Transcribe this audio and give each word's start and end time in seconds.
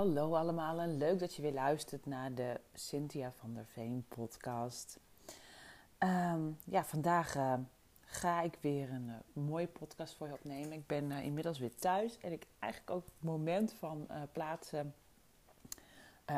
Hallo 0.00 0.34
allemaal 0.34 0.80
en 0.80 0.98
leuk 0.98 1.18
dat 1.18 1.34
je 1.34 1.42
weer 1.42 1.52
luistert 1.52 2.06
naar 2.06 2.34
de 2.34 2.60
Cynthia 2.74 3.32
van 3.32 3.54
der 3.54 3.66
Veen 3.66 4.04
podcast. 4.08 5.00
Ehm, 5.98 6.40
ja, 6.64 6.84
vandaag 6.84 7.36
eh, 7.36 7.54
ga 8.00 8.40
ik 8.40 8.58
weer 8.60 8.90
een 8.90 9.08
uh, 9.08 9.14
mooie 9.44 9.66
podcast 9.66 10.14
voor 10.14 10.26
je 10.26 10.32
opnemen. 10.32 10.72
Ik 10.72 10.86
ben 10.86 11.10
uh, 11.10 11.24
inmiddels 11.24 11.58
weer 11.58 11.74
thuis 11.74 12.18
en 12.18 12.32
ik 12.32 12.46
eigenlijk 12.58 12.92
ook 12.92 13.04
het 13.04 13.22
moment 13.22 13.72
van 13.72 14.08
plaatsen 14.32 14.94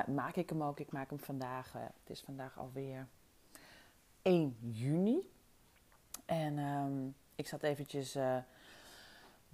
maak 0.06 0.36
ik 0.36 0.48
hem 0.48 0.62
ook. 0.62 0.80
Ik 0.80 0.92
maak 0.92 1.10
hem 1.10 1.18
vandaag, 1.18 1.72
het 1.72 2.10
is 2.10 2.20
vandaag 2.20 2.58
alweer 2.58 3.08
1 4.22 4.56
juni. 4.60 5.30
En 6.24 6.58
ehm, 6.58 7.08
ik 7.34 7.46
zat 7.46 7.62
eventjes 7.62 8.16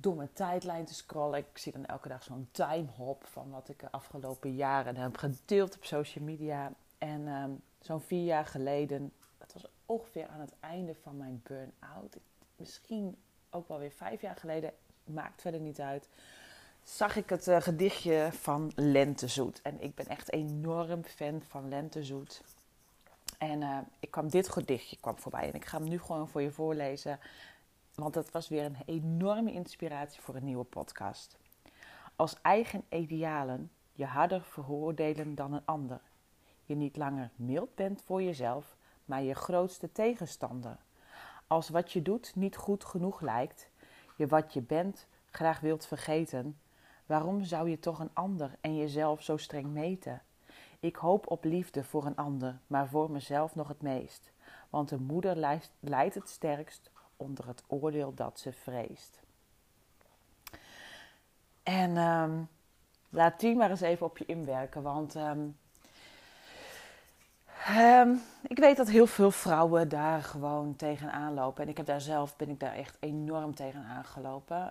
door 0.00 0.16
mijn 0.16 0.32
tijdlijn 0.32 0.84
te 0.84 0.94
scrollen. 0.94 1.38
Ik 1.38 1.58
zie 1.58 1.72
dan 1.72 1.86
elke 1.86 2.08
dag 2.08 2.22
zo'n 2.22 2.48
timehop 2.50 3.26
van 3.26 3.50
wat 3.50 3.68
ik 3.68 3.78
de 3.78 3.90
afgelopen 3.90 4.54
jaren 4.54 4.96
heb 4.96 5.16
gedeeld 5.16 5.76
op 5.76 5.84
social 5.84 6.24
media. 6.24 6.72
En 6.98 7.26
um, 7.26 7.62
zo'n 7.80 8.00
vier 8.00 8.24
jaar 8.24 8.46
geleden, 8.46 9.12
dat 9.38 9.52
was 9.52 9.66
ongeveer 9.86 10.26
aan 10.26 10.40
het 10.40 10.54
einde 10.60 10.94
van 10.94 11.16
mijn 11.16 11.40
burn-out. 11.44 12.16
Misschien 12.56 13.16
ook 13.50 13.68
wel 13.68 13.78
weer 13.78 13.90
vijf 13.90 14.20
jaar 14.20 14.36
geleden, 14.36 14.72
maakt 15.04 15.40
verder 15.40 15.60
niet 15.60 15.80
uit. 15.80 16.08
Zag 16.82 17.16
ik 17.16 17.28
het 17.28 17.46
uh, 17.46 17.60
gedichtje 17.60 18.28
van 18.32 18.72
Lentezoet. 18.74 19.62
En 19.62 19.80
ik 19.80 19.94
ben 19.94 20.06
echt 20.06 20.32
enorm 20.32 21.04
fan 21.04 21.42
van 21.42 21.68
Lentezoet. 21.68 22.42
En 23.38 23.60
uh, 23.60 23.78
ik 24.00 24.10
kwam 24.10 24.28
dit 24.28 24.48
gedichtje 24.48 24.96
kwam 25.00 25.18
voorbij. 25.18 25.48
En 25.48 25.54
ik 25.54 25.64
ga 25.64 25.78
hem 25.78 25.88
nu 25.88 25.98
gewoon 25.98 26.28
voor 26.28 26.42
je 26.42 26.50
voorlezen. 26.50 27.18
Want 27.98 28.14
dat 28.14 28.30
was 28.30 28.48
weer 28.48 28.64
een 28.64 28.76
enorme 28.86 29.52
inspiratie 29.52 30.20
voor 30.22 30.34
een 30.34 30.44
nieuwe 30.44 30.64
podcast. 30.64 31.38
Als 32.16 32.36
eigen 32.42 32.84
idealen 32.88 33.70
je 33.92 34.04
harder 34.04 34.42
veroordelen 34.42 35.34
dan 35.34 35.52
een 35.52 35.64
ander. 35.64 36.00
Je 36.64 36.74
niet 36.74 36.96
langer 36.96 37.30
mild 37.36 37.74
bent 37.74 38.02
voor 38.02 38.22
jezelf, 38.22 38.76
maar 39.04 39.22
je 39.22 39.34
grootste 39.34 39.92
tegenstander. 39.92 40.76
Als 41.46 41.68
wat 41.68 41.92
je 41.92 42.02
doet 42.02 42.32
niet 42.34 42.56
goed 42.56 42.84
genoeg 42.84 43.20
lijkt, 43.20 43.70
je 44.16 44.26
wat 44.26 44.52
je 44.52 44.60
bent 44.60 45.06
graag 45.30 45.60
wilt 45.60 45.86
vergeten, 45.86 46.58
waarom 47.06 47.44
zou 47.44 47.70
je 47.70 47.78
toch 47.78 47.98
een 47.98 48.14
ander 48.14 48.56
en 48.60 48.76
jezelf 48.76 49.22
zo 49.22 49.36
streng 49.36 49.66
meten? 49.66 50.22
Ik 50.80 50.96
hoop 50.96 51.30
op 51.30 51.44
liefde 51.44 51.84
voor 51.84 52.06
een 52.06 52.16
ander, 52.16 52.58
maar 52.66 52.88
voor 52.88 53.10
mezelf 53.10 53.54
nog 53.54 53.68
het 53.68 53.82
meest. 53.82 54.32
Want 54.70 54.88
de 54.88 54.98
moeder 54.98 55.58
lijdt 55.80 56.14
het 56.14 56.28
sterkst 56.28 56.90
onder 57.18 57.46
het 57.46 57.62
oordeel 57.66 58.14
dat 58.14 58.40
ze 58.40 58.52
vreest. 58.52 59.20
En 61.62 61.96
um, 61.96 62.48
laat 63.08 63.40
die 63.40 63.56
maar 63.56 63.70
eens 63.70 63.80
even 63.80 64.06
op 64.06 64.18
je 64.18 64.26
inwerken, 64.26 64.82
want 64.82 65.14
um, 65.14 65.56
um, 67.78 68.20
ik 68.42 68.58
weet 68.58 68.76
dat 68.76 68.88
heel 68.88 69.06
veel 69.06 69.30
vrouwen 69.30 69.88
daar 69.88 70.22
gewoon 70.22 70.76
tegenaan 70.76 71.34
lopen. 71.34 71.62
En 71.62 71.68
ik 71.68 71.76
heb 71.76 71.86
daar 71.86 72.00
zelf, 72.00 72.36
ben 72.36 72.48
ik 72.48 72.60
daar 72.60 72.74
echt 72.74 72.96
enorm 73.00 73.54
tegenaan 73.54 74.04
gelopen. 74.04 74.70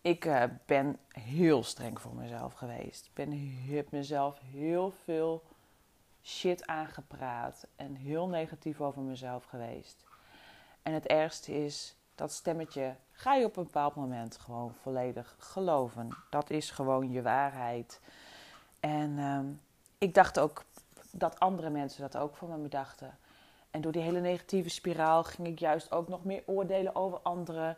ik 0.00 0.24
uh, 0.24 0.44
ben 0.66 0.98
heel 1.08 1.62
streng 1.62 2.00
voor 2.00 2.14
mezelf 2.14 2.52
geweest. 2.52 3.06
Ik 3.06 3.14
ben, 3.14 3.56
heb 3.68 3.90
mezelf 3.90 4.40
heel 4.52 4.92
veel 5.04 5.42
shit 6.22 6.66
aangepraat 6.66 7.66
en 7.76 7.94
heel 7.94 8.28
negatief 8.28 8.80
over 8.80 9.02
mezelf 9.02 9.44
geweest. 9.44 10.07
En 10.82 10.92
het 10.92 11.06
ergste 11.06 11.64
is, 11.64 11.96
dat 12.14 12.32
stemmetje 12.32 12.94
ga 13.10 13.34
je 13.34 13.44
op 13.44 13.56
een 13.56 13.64
bepaald 13.64 13.94
moment 13.94 14.36
gewoon 14.36 14.74
volledig 14.82 15.36
geloven. 15.38 16.08
Dat 16.30 16.50
is 16.50 16.70
gewoon 16.70 17.10
je 17.10 17.22
waarheid. 17.22 18.00
En 18.80 19.18
ehm, 19.18 19.46
ik 19.98 20.14
dacht 20.14 20.38
ook 20.38 20.64
dat 21.10 21.40
andere 21.40 21.70
mensen 21.70 22.00
dat 22.00 22.16
ook 22.16 22.36
van 22.36 22.62
me 22.62 22.68
dachten. 22.68 23.18
En 23.70 23.80
door 23.80 23.92
die 23.92 24.02
hele 24.02 24.20
negatieve 24.20 24.68
spiraal 24.68 25.24
ging 25.24 25.48
ik 25.48 25.58
juist 25.58 25.92
ook 25.92 26.08
nog 26.08 26.24
meer 26.24 26.42
oordelen 26.46 26.94
over 26.94 27.18
anderen. 27.18 27.76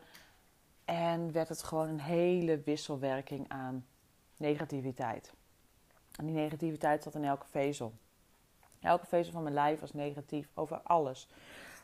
En 0.85 1.33
werd 1.33 1.49
het 1.49 1.63
gewoon 1.63 1.89
een 1.89 2.01
hele 2.01 2.61
wisselwerking 2.65 3.49
aan 3.49 3.87
negativiteit. 4.37 5.33
En 6.17 6.27
die 6.27 6.35
negativiteit 6.35 7.03
zat 7.03 7.15
in 7.15 7.25
elke 7.25 7.47
vezel. 7.51 7.93
Elke 8.81 9.07
vezel 9.07 9.33
van 9.33 9.43
mijn 9.43 9.55
lijf 9.55 9.81
was 9.81 9.93
negatief 9.93 10.49
over 10.55 10.81
alles. 10.83 11.29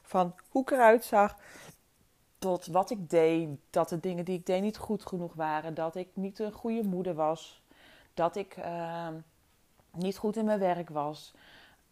Van 0.07 0.35
hoe 0.49 0.63
ik 0.63 0.71
eruit 0.71 1.05
zag, 1.05 1.37
tot 2.39 2.67
wat 2.67 2.91
ik 2.91 3.11
deed. 3.11 3.49
Dat 3.71 3.89
de 3.89 4.01
dingen 4.01 4.25
die 4.25 4.39
ik 4.39 4.47
deed 4.47 4.63
niet 4.63 4.77
goed 4.77 5.07
genoeg 5.07 5.35
waren. 5.35 5.75
Dat 5.75 5.95
ik 5.95 6.09
niet 6.13 6.39
een 6.39 6.53
goede 6.53 6.89
moeder 6.89 7.15
was. 7.15 7.63
Dat 8.15 8.37
ik 8.37 8.57
uh, 8.57 9.09
niet 9.93 10.17
goed 10.17 10.37
in 10.37 10.45
mijn 10.45 10.59
werk 10.59 10.89
was. 10.89 11.35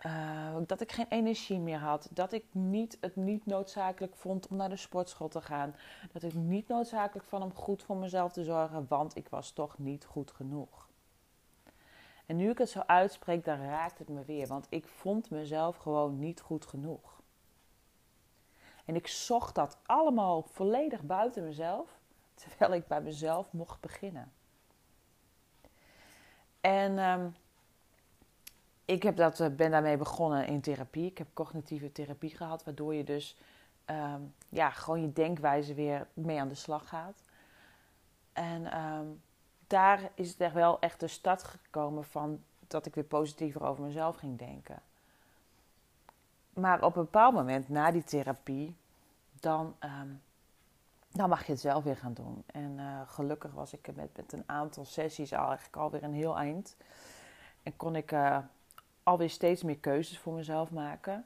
Uh, 0.06 0.56
dat 0.66 0.80
ik 0.80 0.92
geen 0.92 1.06
energie 1.08 1.58
meer 1.58 1.78
had. 1.78 2.08
Dat 2.10 2.32
ik 2.32 2.44
niet, 2.50 2.98
het 3.00 3.16
niet 3.16 3.46
noodzakelijk 3.46 4.16
vond 4.16 4.48
om 4.48 4.56
naar 4.56 4.68
de 4.68 4.76
sportschool 4.76 5.28
te 5.28 5.40
gaan. 5.40 5.74
Dat 6.12 6.22
ik 6.22 6.34
niet 6.34 6.68
noodzakelijk 6.68 7.26
van 7.26 7.42
om 7.42 7.54
goed 7.54 7.82
voor 7.82 7.96
mezelf 7.96 8.32
te 8.32 8.44
zorgen, 8.44 8.86
want 8.88 9.16
ik 9.16 9.28
was 9.28 9.50
toch 9.50 9.78
niet 9.78 10.04
goed 10.04 10.30
genoeg. 10.30 10.88
En 12.26 12.36
nu 12.36 12.50
ik 12.50 12.58
het 12.58 12.68
zo 12.68 12.82
uitspreek, 12.86 13.44
dan 13.44 13.60
raakt 13.60 13.98
het 13.98 14.08
me 14.08 14.24
weer. 14.24 14.46
Want 14.46 14.66
ik 14.68 14.86
vond 14.86 15.30
mezelf 15.30 15.76
gewoon 15.76 16.18
niet 16.18 16.40
goed 16.40 16.66
genoeg. 16.66 17.13
En 18.84 18.94
ik 18.94 19.06
zocht 19.06 19.54
dat 19.54 19.78
allemaal 19.86 20.42
volledig 20.42 21.02
buiten 21.02 21.44
mezelf, 21.44 21.98
terwijl 22.34 22.72
ik 22.72 22.86
bij 22.86 23.00
mezelf 23.00 23.52
mocht 23.52 23.80
beginnen. 23.80 24.32
En 26.60 26.98
um, 26.98 27.34
ik 28.84 29.02
heb 29.02 29.16
dat, 29.16 29.40
uh, 29.40 29.48
ben 29.48 29.70
daarmee 29.70 29.96
begonnen 29.96 30.46
in 30.46 30.60
therapie. 30.60 31.10
Ik 31.10 31.18
heb 31.18 31.28
cognitieve 31.32 31.92
therapie 31.92 32.36
gehad, 32.36 32.64
waardoor 32.64 32.94
je 32.94 33.04
dus 33.04 33.36
um, 33.86 34.34
ja, 34.48 34.70
gewoon 34.70 35.00
je 35.00 35.12
denkwijze 35.12 35.74
weer 35.74 36.06
mee 36.12 36.40
aan 36.40 36.48
de 36.48 36.54
slag 36.54 36.88
gaat. 36.88 37.22
En 38.32 38.80
um, 38.80 39.22
daar 39.66 40.10
is 40.14 40.30
het 40.30 40.40
echt 40.40 40.54
wel 40.54 40.80
echt 40.80 41.00
de 41.00 41.06
start 41.06 41.42
gekomen 41.42 42.04
van 42.04 42.42
dat 42.66 42.86
ik 42.86 42.94
weer 42.94 43.04
positiever 43.04 43.62
over 43.62 43.84
mezelf 43.84 44.16
ging 44.16 44.38
denken. 44.38 44.82
Maar 46.54 46.82
op 46.82 46.96
een 46.96 47.02
bepaald 47.02 47.34
moment 47.34 47.68
na 47.68 47.90
die 47.90 48.04
therapie, 48.04 48.76
dan, 49.40 49.76
um, 49.80 50.22
dan 51.10 51.28
mag 51.28 51.46
je 51.46 51.52
het 51.52 51.60
zelf 51.60 51.84
weer 51.84 51.96
gaan 51.96 52.14
doen. 52.14 52.42
En 52.46 52.78
uh, 52.78 53.00
gelukkig 53.06 53.52
was 53.52 53.72
ik 53.72 53.94
met, 53.94 54.16
met 54.16 54.32
een 54.32 54.44
aantal 54.46 54.84
sessies 54.84 55.32
al 55.32 55.46
eigenlijk 55.46 55.76
alweer 55.76 56.02
een 56.02 56.14
heel 56.14 56.36
eind. 56.36 56.76
En 57.62 57.76
kon 57.76 57.96
ik 57.96 58.12
uh, 58.12 58.38
alweer 59.02 59.30
steeds 59.30 59.62
meer 59.62 59.78
keuzes 59.78 60.18
voor 60.18 60.34
mezelf 60.34 60.70
maken. 60.70 61.24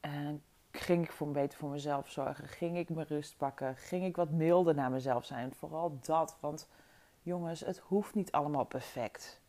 En 0.00 0.42
ging 0.70 1.04
ik 1.04 1.12
voor 1.12 1.30
beter 1.30 1.58
voor 1.58 1.70
mezelf 1.70 2.10
zorgen. 2.10 2.48
Ging 2.48 2.76
ik 2.76 2.88
mijn 2.88 3.06
rust 3.06 3.36
pakken. 3.36 3.76
Ging 3.76 4.04
ik 4.04 4.16
wat 4.16 4.30
milder 4.30 4.74
naar 4.74 4.90
mezelf 4.90 5.24
zijn. 5.24 5.54
Vooral 5.54 5.98
dat. 6.00 6.36
Want 6.40 6.68
jongens, 7.22 7.60
het 7.60 7.78
hoeft 7.78 8.14
niet 8.14 8.32
allemaal 8.32 8.64
perfect. 8.64 9.40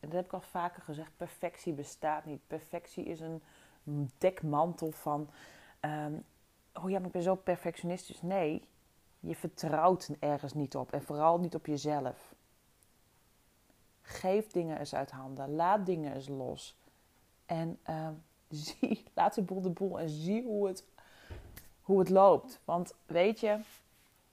En 0.00 0.08
dat 0.08 0.16
heb 0.16 0.24
ik 0.24 0.32
al 0.32 0.40
vaker 0.40 0.82
gezegd. 0.82 1.16
Perfectie 1.16 1.72
bestaat 1.72 2.24
niet. 2.24 2.40
Perfectie 2.46 3.04
is 3.04 3.20
een 3.20 3.42
dekmantel 4.18 4.90
van 4.90 5.30
um, 5.80 6.24
oh 6.72 6.90
ja, 6.90 6.98
maar 6.98 7.06
ik 7.06 7.12
ben 7.12 7.22
zo 7.22 7.34
perfectionistisch. 7.34 8.22
Nee, 8.22 8.68
je 9.20 9.36
vertrouwt 9.36 10.10
ergens 10.20 10.52
niet 10.52 10.76
op 10.76 10.92
en 10.92 11.02
vooral 11.02 11.38
niet 11.38 11.54
op 11.54 11.66
jezelf. 11.66 12.34
Geef 14.00 14.46
dingen 14.46 14.78
eens 14.78 14.94
uit 14.94 15.10
handen, 15.10 15.54
laat 15.54 15.86
dingen 15.86 16.14
eens 16.14 16.28
los. 16.28 16.76
En 17.46 17.78
uh, 17.90 18.08
zie, 18.48 19.04
laat 19.14 19.34
de 19.34 19.42
boel 19.42 19.60
de 19.60 19.70
boel 19.70 20.00
en 20.00 20.08
zie 20.08 20.42
hoe 20.42 20.68
het, 20.68 20.84
hoe 21.82 21.98
het 21.98 22.08
loopt. 22.08 22.60
Want 22.64 22.94
weet 23.06 23.40
je, 23.40 23.60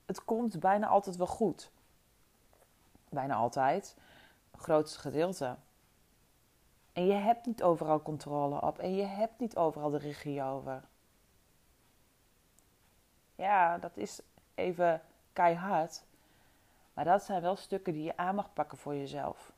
het 0.06 0.26
komt 0.26 0.60
bijna 0.60 0.88
altijd 0.88 1.16
wel 1.16 1.28
goed. 1.28 1.72
Bijna 3.10 3.36
altijd. 3.36 3.96
Grootste 4.56 5.00
gedeelte. 5.00 5.56
En 7.00 7.06
je 7.06 7.14
hebt 7.14 7.46
niet 7.46 7.64
overal 7.64 8.02
controle 8.02 8.62
op. 8.62 8.80
En 8.80 8.96
je 8.96 9.06
hebt 9.06 9.40
niet 9.40 9.56
overal 9.56 9.90
de 9.90 9.98
regie 9.98 10.44
over 10.44 10.84
ja, 13.36 13.78
dat 13.78 13.98
is 13.98 14.22
even 14.56 15.02
keihard. 15.34 16.04
Maar 16.94 17.06
dat 17.06 17.24
zijn 17.24 17.42
wel 17.42 17.56
stukken 17.56 17.94
die 17.94 18.04
je 18.04 18.18
aan 18.18 18.36
mag 18.36 18.54
pakken 18.54 18.78
voor 18.78 18.96
jezelf. 18.96 19.54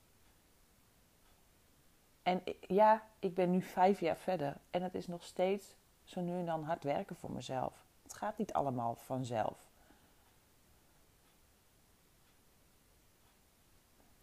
En 2.23 2.43
ja, 2.59 3.03
ik 3.19 3.35
ben 3.35 3.51
nu 3.51 3.61
vijf 3.61 3.99
jaar 3.99 4.17
verder 4.17 4.57
en 4.69 4.81
het 4.81 4.95
is 4.95 5.07
nog 5.07 5.23
steeds 5.23 5.75
zo 6.03 6.21
nu 6.21 6.39
en 6.39 6.45
dan 6.45 6.63
hard 6.63 6.83
werken 6.83 7.15
voor 7.15 7.31
mezelf. 7.31 7.85
Het 8.03 8.13
gaat 8.13 8.37
niet 8.37 8.53
allemaal 8.53 8.95
vanzelf. 8.95 9.70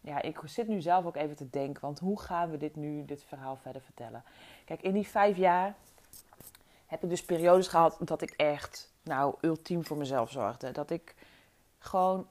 Ja, 0.01 0.21
ik 0.21 0.39
zit 0.45 0.67
nu 0.67 0.81
zelf 0.81 1.05
ook 1.05 1.15
even 1.15 1.35
te 1.35 1.49
denken, 1.49 1.81
want 1.81 1.99
hoe 1.99 2.19
gaan 2.19 2.49
we 2.49 2.57
dit 2.57 2.75
nu, 2.75 3.05
dit 3.05 3.23
verhaal 3.23 3.55
verder 3.55 3.81
vertellen? 3.81 4.23
Kijk, 4.65 4.81
in 4.81 4.93
die 4.93 5.07
vijf 5.07 5.37
jaar 5.37 5.75
heb 6.85 7.03
ik 7.03 7.09
dus 7.09 7.25
periodes 7.25 7.67
gehad 7.67 7.97
dat 7.99 8.21
ik 8.21 8.31
echt 8.31 8.93
nou, 9.03 9.35
ultiem 9.41 9.85
voor 9.85 9.97
mezelf 9.97 10.31
zorgde. 10.31 10.71
Dat 10.71 10.89
ik 10.89 11.15
gewoon 11.79 12.27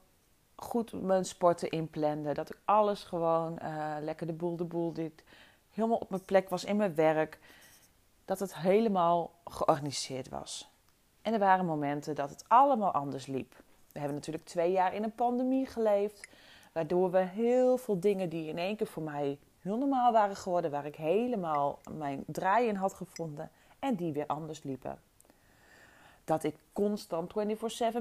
goed 0.55 1.01
mijn 1.01 1.25
sporten 1.25 1.69
inplande. 1.69 2.33
Dat 2.33 2.49
ik 2.49 2.59
alles 2.65 3.03
gewoon 3.03 3.59
uh, 3.61 3.95
lekker 4.01 4.27
de 4.27 4.33
boel 4.33 4.55
de 4.55 4.63
boel 4.63 4.93
dit 4.93 5.23
helemaal 5.69 5.97
op 5.97 6.09
mijn 6.09 6.25
plek 6.25 6.49
was 6.49 6.63
in 6.63 6.75
mijn 6.75 6.95
werk. 6.95 7.39
Dat 8.25 8.39
het 8.39 8.55
helemaal 8.55 9.31
georganiseerd 9.45 10.29
was. 10.29 10.69
En 11.21 11.33
er 11.33 11.39
waren 11.39 11.65
momenten 11.65 12.15
dat 12.15 12.29
het 12.29 12.43
allemaal 12.47 12.91
anders 12.91 13.25
liep. 13.25 13.55
We 13.91 13.99
hebben 13.99 14.17
natuurlijk 14.17 14.45
twee 14.45 14.71
jaar 14.71 14.93
in 14.93 15.03
een 15.03 15.15
pandemie 15.15 15.65
geleefd. 15.65 16.27
Waardoor 16.71 17.11
we 17.11 17.19
heel 17.19 17.77
veel 17.77 17.99
dingen 17.99 18.29
die 18.29 18.47
in 18.47 18.57
één 18.57 18.75
keer 18.75 18.87
voor 18.87 19.03
mij 19.03 19.39
heel 19.59 19.77
normaal 19.77 20.11
waren 20.11 20.35
geworden. 20.35 20.71
Waar 20.71 20.85
ik 20.85 20.95
helemaal 20.95 21.79
mijn 21.91 22.23
draai 22.27 22.67
in 22.67 22.75
had 22.75 22.93
gevonden. 22.93 23.51
En 23.79 23.95
die 23.95 24.13
weer 24.13 24.27
anders 24.27 24.63
liepen. 24.63 24.99
Dat 26.23 26.43
ik 26.43 26.55
constant 26.73 27.33
24-7 27.33 27.35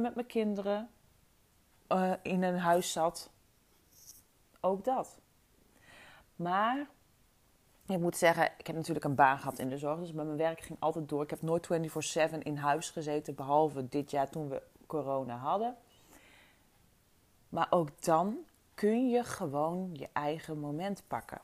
met 0.00 0.14
mijn 0.14 0.26
kinderen 0.26 0.90
uh, 1.92 2.12
in 2.22 2.42
een 2.42 2.58
huis 2.58 2.92
zat. 2.92 3.30
Ook 4.60 4.84
dat. 4.84 5.18
Maar 6.36 6.86
ik 7.86 7.98
moet 7.98 8.16
zeggen, 8.16 8.50
ik 8.58 8.66
heb 8.66 8.76
natuurlijk 8.76 9.04
een 9.04 9.14
baan 9.14 9.38
gehad 9.38 9.58
in 9.58 9.68
de 9.68 9.78
zorg. 9.78 9.98
Dus 9.98 10.12
mijn 10.12 10.36
werk 10.36 10.60
ging 10.60 10.80
altijd 10.80 11.08
door. 11.08 11.22
Ik 11.22 11.30
heb 11.30 11.42
nooit 11.42 11.68
24-7 12.32 12.38
in 12.38 12.56
huis 12.56 12.90
gezeten. 12.90 13.34
Behalve 13.34 13.88
dit 13.88 14.10
jaar 14.10 14.30
toen 14.30 14.48
we 14.48 14.62
corona 14.86 15.36
hadden. 15.36 15.76
Maar 17.48 17.66
ook 17.70 18.02
dan 18.02 18.38
kun 18.78 19.08
je 19.08 19.24
gewoon 19.24 19.90
je 19.92 20.08
eigen 20.12 20.58
moment 20.58 21.02
pakken. 21.06 21.40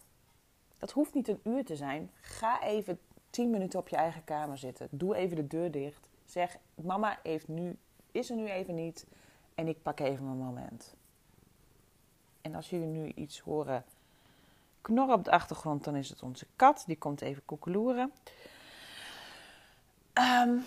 Dat 0.78 0.90
hoeft 0.90 1.14
niet 1.14 1.28
een 1.28 1.40
uur 1.44 1.64
te 1.64 1.76
zijn. 1.76 2.10
Ga 2.20 2.62
even 2.62 3.00
10 3.30 3.50
minuten 3.50 3.78
op 3.78 3.88
je 3.88 3.96
eigen 3.96 4.24
kamer 4.24 4.58
zitten. 4.58 4.88
Doe 4.90 5.14
even 5.14 5.36
de 5.36 5.46
deur 5.46 5.70
dicht. 5.70 6.08
Zeg: 6.24 6.56
Mama 6.74 7.18
heeft 7.22 7.48
nu, 7.48 7.78
is 8.10 8.30
er 8.30 8.36
nu 8.36 8.48
even 8.48 8.74
niet. 8.74 9.06
En 9.54 9.68
ik 9.68 9.82
pak 9.82 10.00
even 10.00 10.24
mijn 10.24 10.36
moment. 10.36 10.94
En 12.40 12.54
als 12.54 12.70
jullie 12.70 12.86
nu 12.86 13.12
iets 13.14 13.40
horen 13.40 13.84
knorren 14.80 15.14
op 15.14 15.24
de 15.24 15.30
achtergrond, 15.30 15.84
dan 15.84 15.96
is 15.96 16.08
het 16.08 16.22
onze 16.22 16.46
kat. 16.56 16.84
Die 16.86 16.98
komt 16.98 17.20
even 17.20 17.44
koekeloeren. 17.44 18.12
Um, 20.14 20.64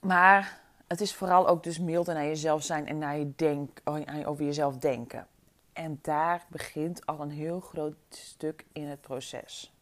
maar 0.00 0.61
het 0.92 1.00
is 1.00 1.14
vooral 1.14 1.48
ook 1.48 1.62
dus 1.62 1.78
milder 1.78 2.14
naar 2.14 2.24
jezelf 2.24 2.62
zijn 2.62 2.86
en 2.86 2.98
naar 2.98 3.16
je 3.16 3.34
denk, 3.36 3.80
over 4.24 4.44
jezelf 4.44 4.76
denken. 4.76 5.26
En 5.72 5.98
daar 6.02 6.46
begint 6.48 7.06
al 7.06 7.20
een 7.20 7.30
heel 7.30 7.60
groot 7.60 7.96
stuk 8.08 8.64
in 8.72 8.86
het 8.86 9.00
proces. 9.00 9.72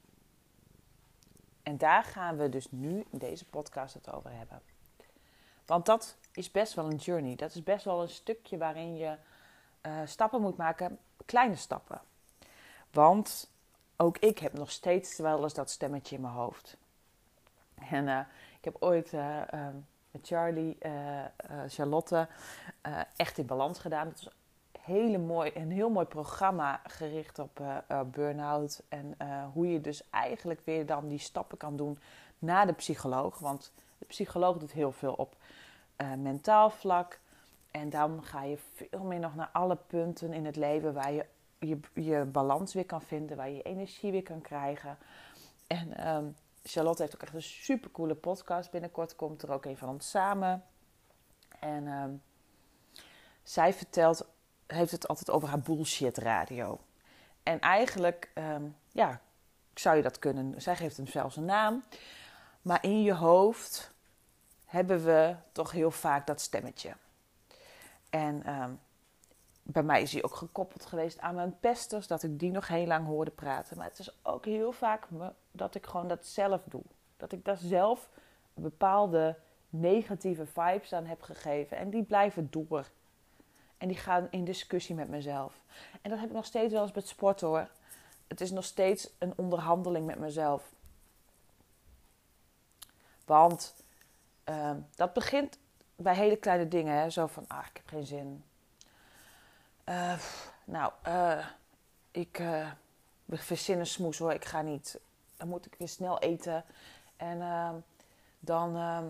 En 1.63 1.79
daar 1.79 2.05
gaan 2.05 2.37
we 2.37 2.49
dus 2.49 2.71
nu 2.71 3.05
in 3.11 3.19
deze 3.19 3.47
podcast 3.47 3.95
het 3.95 4.13
over 4.13 4.31
hebben. 4.33 4.63
Want 5.67 5.87
dat 5.87 6.17
is 6.33 6.51
best 6.51 6.75
wel 6.75 6.91
een 6.91 6.97
journey. 6.97 7.37
Dat 7.37 7.55
is 7.55 7.63
best 7.63 7.85
wel 7.85 8.03
een 8.03 8.09
stukje 8.09 8.59
waarin 8.59 8.97
je 8.97 9.17
uh, 9.87 10.01
stappen 10.05 10.41
moet 10.41 10.57
maken, 10.57 10.99
kleine 11.25 11.57
stappen. 11.57 12.01
Want 12.91 13.51
ook 13.97 14.19
ik 14.19 14.39
heb 14.39 14.53
nog 14.53 14.71
steeds 14.71 15.17
wel 15.17 15.43
eens 15.43 15.55
dat 15.55 15.71
stemmetje 15.71 16.15
in 16.17 16.23
mijn 16.23 16.35
hoofd. 16.35 16.77
En 17.75 18.07
uh, 18.07 18.21
ik 18.59 18.65
heb 18.65 18.77
ooit 18.79 19.13
uh, 19.13 19.43
met 20.11 20.27
Charlie, 20.27 20.79
Charlotte, 21.69 22.29
echt 23.17 23.39
in 23.39 23.47
balans 23.47 23.79
gedaan. 23.79 24.07
Het 24.07 24.25
was 24.25 24.35
hele 24.81 25.19
mooi, 25.19 25.51
een 25.55 25.71
heel 25.71 25.91
mooi 25.91 26.07
programma 26.07 26.81
gericht 26.87 27.39
op 27.39 27.63
burn-out. 28.07 28.83
En 28.89 29.17
hoe 29.53 29.73
je 29.73 29.81
dus 29.81 30.11
eigenlijk 30.11 30.61
weer 30.65 30.87
dan 30.87 31.09
die 31.09 31.19
stappen 31.19 31.59
kan 31.59 31.77
doen 31.77 31.99
naar 32.39 32.67
de 32.67 32.73
psycholoog. 32.73 33.39
Want 33.39 33.73
de 33.99 34.07
psycholoog 34.07 34.59
doet 34.59 34.73
heel 34.73 34.93
veel 34.93 35.13
op 35.13 35.37
mentaal 36.19 36.71
vlak. 36.71 37.21
En 37.71 37.91
dan 37.91 38.25
ga 38.25 38.43
je 38.43 38.59
veel 38.75 39.03
meer 39.03 39.21
nog 39.21 39.35
naar 39.35 39.51
alle 39.53 39.77
punten 39.87 40.33
in 40.33 40.45
het 40.45 40.57
leven 40.57 40.95
waar 40.95 41.13
je 41.13 41.27
je, 41.59 41.79
je 41.95 42.25
balans 42.25 42.75
weer 42.75 42.87
kan 42.87 43.03
vinden, 43.03 43.37
waar 43.37 43.51
je, 43.51 43.63
energie 43.63 44.13
weer 44.13 44.23
kan 44.23 44.41
krijgen. 44.41 44.99
En 45.67 46.09
um, 46.15 46.37
Charlotte 46.63 47.03
heeft 47.03 47.15
ook 47.15 47.23
echt 47.23 47.35
een 47.35 47.43
super 47.43 47.91
coole 47.91 48.15
podcast. 48.15 48.71
Binnenkort 48.71 49.17
komt 49.17 49.43
er 49.43 49.51
ook 49.51 49.65
een 49.65 49.77
van 49.77 49.89
ons 49.89 50.11
samen. 50.11 50.65
En 51.61 51.87
um, 51.87 52.23
zij 53.43 53.73
vertelt, 53.73 54.27
heeft 54.67 54.93
het 54.93 55.09
altijd 55.09 55.31
over 55.31 55.49
haar 55.49 55.61
bullshit 55.61 56.19
radio. 56.19 56.81
En 57.43 57.61
eigenlijk, 57.61 58.31
um, 58.35 58.77
ja, 58.93 59.21
zou 59.75 59.97
je 59.97 60.03
dat 60.03 60.19
kunnen. 60.19 60.63
Zij 60.63 60.77
geeft 60.77 60.97
hem 60.97 61.07
zelfs 61.07 61.37
een 61.37 61.45
naam. 61.45 61.85
Maar 62.63 62.85
in 62.85 63.03
je 63.03 63.15
hoofd 63.15 63.93
hebben 64.65 65.05
we 65.05 65.37
toch 65.53 65.71
heel 65.71 65.91
vaak 65.91 66.27
dat 66.27 66.41
stemmetje. 66.41 66.93
En 68.11 68.61
um, 68.61 68.81
bij 69.63 69.83
mij 69.83 70.03
is 70.03 70.13
hij 70.13 70.23
ook 70.23 70.35
gekoppeld 70.35 70.87
geweest 70.87 71.19
aan 71.19 71.35
mijn 71.35 71.59
pesters, 71.61 72.07
dat 72.07 72.23
ik 72.23 72.39
die 72.39 72.51
nog 72.51 72.69
heel 72.69 72.87
lang 72.87 73.07
hoorde 73.07 73.31
praten. 73.31 73.77
Maar 73.77 73.87
het 73.87 73.99
is 73.99 74.25
ook 74.25 74.45
heel 74.45 74.73
vaak 74.73 75.07
dat 75.53 75.75
ik 75.75 75.87
gewoon 75.87 76.09
dat 76.09 76.27
zelf 76.27 76.63
doe. 76.65 76.83
Dat 77.17 77.33
ik 77.33 77.45
daar 77.45 77.57
zelf 77.57 78.09
bepaalde 78.55 79.37
negatieve 79.69 80.47
vibes 80.47 80.93
aan 80.93 81.07
heb 81.07 81.23
gegeven. 81.23 81.77
En 81.77 81.91
die 81.91 82.03
blijven 82.03 82.51
door. 82.51 82.87
En 83.79 83.89
die 83.89 83.97
gaan 83.97 84.29
in 84.31 84.45
discussie 84.45 84.95
met 84.95 85.09
mezelf. 85.09 85.61
En 86.03 86.11
dat 86.11 86.19
heb 86.19 86.29
ik 86.29 86.35
nog 86.35 86.45
steeds 86.45 86.73
wel 86.73 86.83
eens 86.83 86.93
met 86.93 87.09
sport 87.09 87.41
hoor. 87.41 87.69
Het 88.27 88.41
is 88.41 88.51
nog 88.51 88.65
steeds 88.65 89.11
een 89.19 89.33
onderhandeling 89.37 90.07
met 90.07 90.19
mezelf. 90.19 90.73
Want 93.25 93.75
uh, 94.49 94.71
dat 94.95 95.13
begint 95.13 95.59
bij 95.97 96.15
hele 96.15 96.37
kleine 96.37 96.69
dingen. 96.69 96.95
Hè? 96.95 97.11
Zo 97.11 97.27
van, 97.27 97.45
ah, 97.49 97.67
ik 97.71 97.77
heb 97.77 97.89
geen 97.89 98.07
zin. 98.07 98.45
Uh, 99.89 100.19
nou, 100.65 100.93
uh, 101.07 101.47
ik 102.11 102.39
uh, 102.39 102.71
verzin 103.29 103.79
een 103.79 103.87
smoes 103.87 104.19
hoor, 104.19 104.33
ik 104.33 104.45
ga 104.45 104.63
niet. 104.63 105.01
Dan 105.41 105.49
moet 105.49 105.67
ik 105.67 105.75
weer 105.79 105.89
snel 105.89 106.19
eten. 106.19 106.65
En 107.17 107.41
ehm, 107.41 107.75
dan 108.41 108.77
ehm, 108.77 109.05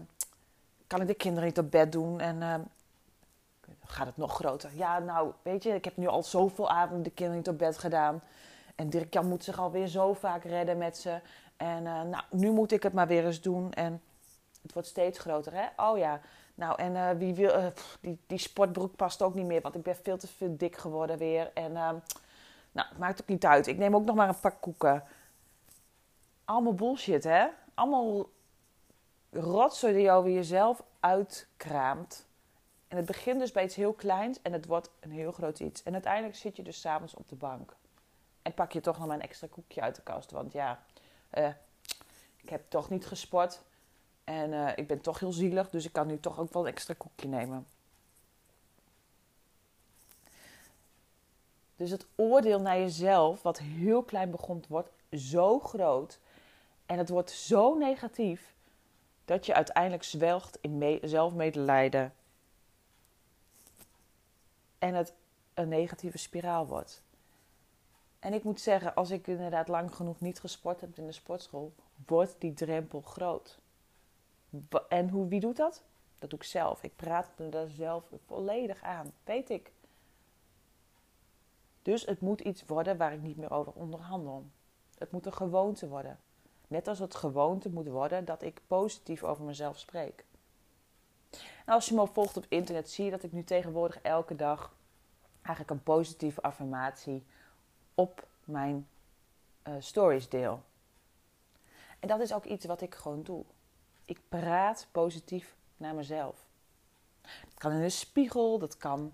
kan 0.86 1.00
ik 1.00 1.06
de 1.06 1.14
kinderen 1.14 1.48
niet 1.48 1.58
op 1.58 1.70
bed 1.70 1.92
doen. 1.92 2.20
En 2.20 2.42
ehm, 2.42 2.60
gaat 3.84 4.06
het 4.06 4.16
nog 4.16 4.34
groter. 4.34 4.70
Ja, 4.74 4.98
nou, 4.98 5.32
weet 5.42 5.62
je, 5.62 5.74
ik 5.74 5.84
heb 5.84 5.96
nu 5.96 6.06
al 6.06 6.22
zoveel 6.22 6.70
avonden 6.70 7.02
de 7.02 7.10
kinderen 7.10 7.36
niet 7.36 7.48
op 7.48 7.58
bed 7.58 7.78
gedaan. 7.78 8.22
En 8.74 8.90
Dirk-Jan 8.90 9.28
moet 9.28 9.44
zich 9.44 9.58
alweer 9.58 9.86
zo 9.86 10.12
vaak 10.12 10.44
redden 10.44 10.78
met 10.78 10.96
ze. 10.96 11.20
En 11.56 11.82
nou, 11.82 12.22
nu 12.30 12.50
moet 12.50 12.72
ik 12.72 12.82
het 12.82 12.92
maar 12.92 13.06
weer 13.06 13.26
eens 13.26 13.40
doen. 13.40 13.72
En 13.72 14.02
het 14.62 14.72
wordt 14.72 14.88
steeds 14.88 15.18
groter, 15.18 15.52
hè? 15.54 15.66
Oh 15.76 15.98
ja, 15.98 16.20
nou 16.54 16.78
en 16.78 16.94
uh, 16.94 17.10
wie 17.10 17.34
wil, 17.34 17.58
uh, 17.58 17.66
die, 18.00 18.18
die 18.26 18.38
sportbroek 18.38 18.96
past 18.96 19.22
ook 19.22 19.34
niet 19.34 19.46
meer, 19.46 19.60
want 19.60 19.74
ik 19.74 19.82
ben 19.82 19.96
veel 20.02 20.16
te 20.16 20.26
veel 20.26 20.56
dik 20.56 20.76
geworden 20.76 21.18
weer. 21.18 21.50
En 21.54 21.72
nou, 22.72 22.86
maakt 22.98 23.20
ook 23.20 23.28
niet 23.28 23.46
uit. 23.46 23.66
Ik 23.66 23.78
neem 23.78 23.94
ook 23.94 24.04
nog 24.04 24.16
maar 24.16 24.28
een 24.28 24.40
pak 24.40 24.56
koeken. 24.60 25.02
Allemaal 26.50 26.74
bullshit, 26.74 27.24
hè? 27.24 27.46
Allemaal 27.74 28.30
rotzooi 29.30 29.92
die 29.92 30.02
je 30.02 30.10
over 30.10 30.30
jezelf 30.30 30.82
uitkraamt. 31.00 32.26
En 32.88 32.96
het 32.96 33.06
begint 33.06 33.40
dus 33.40 33.52
bij 33.52 33.64
iets 33.64 33.74
heel 33.74 33.92
kleins 33.92 34.42
en 34.42 34.52
het 34.52 34.66
wordt 34.66 34.90
een 35.00 35.10
heel 35.10 35.32
groot 35.32 35.60
iets. 35.60 35.82
En 35.82 35.92
uiteindelijk 35.92 36.36
zit 36.36 36.56
je 36.56 36.62
dus 36.62 36.80
s'avonds 36.80 37.14
op 37.14 37.28
de 37.28 37.34
bank. 37.34 37.76
En 38.42 38.54
pak 38.54 38.72
je 38.72 38.80
toch 38.80 38.98
nog 38.98 39.06
maar 39.06 39.16
een 39.16 39.22
extra 39.22 39.46
koekje 39.50 39.80
uit 39.80 39.96
de 39.96 40.02
kast. 40.02 40.30
Want 40.30 40.52
ja, 40.52 40.82
ik 42.36 42.48
heb 42.48 42.70
toch 42.70 42.90
niet 42.90 43.06
gesport. 43.06 43.62
En 44.24 44.52
uh, 44.52 44.72
ik 44.76 44.86
ben 44.86 45.00
toch 45.00 45.18
heel 45.18 45.32
zielig, 45.32 45.70
dus 45.70 45.84
ik 45.84 45.92
kan 45.92 46.06
nu 46.06 46.20
toch 46.20 46.38
ook 46.38 46.52
wel 46.52 46.62
een 46.62 46.72
extra 46.72 46.94
koekje 46.98 47.28
nemen. 47.28 47.66
Dus 51.76 51.90
het 51.90 52.06
oordeel 52.14 52.60
naar 52.60 52.78
jezelf, 52.78 53.42
wat 53.42 53.58
heel 53.58 54.02
klein 54.02 54.30
begon, 54.30 54.64
wordt 54.68 54.90
zo 55.12 55.60
groot. 55.60 56.20
En 56.90 56.98
het 56.98 57.08
wordt 57.08 57.30
zo 57.30 57.74
negatief 57.74 58.54
dat 59.24 59.46
je 59.46 59.54
uiteindelijk 59.54 60.02
zwelgt 60.02 60.58
in 60.60 60.98
zelfmedelijden. 61.02 62.14
En 64.78 64.94
het 64.94 65.14
een 65.54 65.68
negatieve 65.68 66.18
spiraal 66.18 66.66
wordt. 66.66 67.02
En 68.18 68.32
ik 68.32 68.44
moet 68.44 68.60
zeggen, 68.60 68.94
als 68.94 69.10
ik 69.10 69.26
inderdaad 69.26 69.68
lang 69.68 69.94
genoeg 69.94 70.20
niet 70.20 70.40
gesport 70.40 70.80
heb 70.80 70.96
in 70.96 71.06
de 71.06 71.12
sportschool, 71.12 71.74
wordt 72.06 72.34
die 72.38 72.54
drempel 72.54 73.00
groot. 73.00 73.58
En 74.88 75.08
hoe, 75.08 75.28
wie 75.28 75.40
doet 75.40 75.56
dat? 75.56 75.82
Dat 76.18 76.30
doe 76.30 76.38
ik 76.38 76.44
zelf. 76.44 76.82
Ik 76.82 76.96
praat 76.96 77.30
me 77.36 77.48
daar 77.48 77.68
zelf 77.68 78.04
volledig 78.26 78.82
aan. 78.82 79.12
Weet 79.24 79.50
ik. 79.50 79.72
Dus 81.82 82.06
het 82.06 82.20
moet 82.20 82.40
iets 82.40 82.64
worden 82.66 82.96
waar 82.96 83.12
ik 83.12 83.22
niet 83.22 83.36
meer 83.36 83.50
over 83.50 83.72
onderhandel. 83.72 84.44
Het 84.98 85.10
moet 85.10 85.26
een 85.26 85.32
gewoonte 85.32 85.88
worden. 85.88 86.18
Net 86.70 86.88
als 86.88 86.98
het 86.98 87.14
gewoonte 87.14 87.70
moet 87.70 87.88
worden 87.88 88.24
dat 88.24 88.42
ik 88.42 88.60
positief 88.66 89.22
over 89.22 89.44
mezelf 89.44 89.78
spreek. 89.78 90.24
En 91.64 91.74
als 91.74 91.88
je 91.88 91.94
me 91.94 92.06
volgt 92.06 92.36
op 92.36 92.46
internet, 92.48 92.90
zie 92.90 93.04
je 93.04 93.10
dat 93.10 93.22
ik 93.22 93.32
nu 93.32 93.44
tegenwoordig 93.44 94.00
elke 94.00 94.36
dag 94.36 94.74
eigenlijk 95.42 95.70
een 95.70 95.82
positieve 95.82 96.42
affirmatie 96.42 97.24
op 97.94 98.26
mijn 98.44 98.88
uh, 99.68 99.74
stories 99.78 100.28
deel. 100.28 100.62
En 101.98 102.08
dat 102.08 102.20
is 102.20 102.32
ook 102.32 102.44
iets 102.44 102.64
wat 102.64 102.80
ik 102.80 102.94
gewoon 102.94 103.22
doe. 103.22 103.44
Ik 104.04 104.20
praat 104.28 104.86
positief 104.90 105.56
naar 105.76 105.94
mezelf. 105.94 106.46
Dat 107.22 107.58
kan 107.58 107.72
in 107.72 107.82
een 107.82 107.90
spiegel, 107.90 108.58
dat 108.58 108.76
kan 108.76 109.12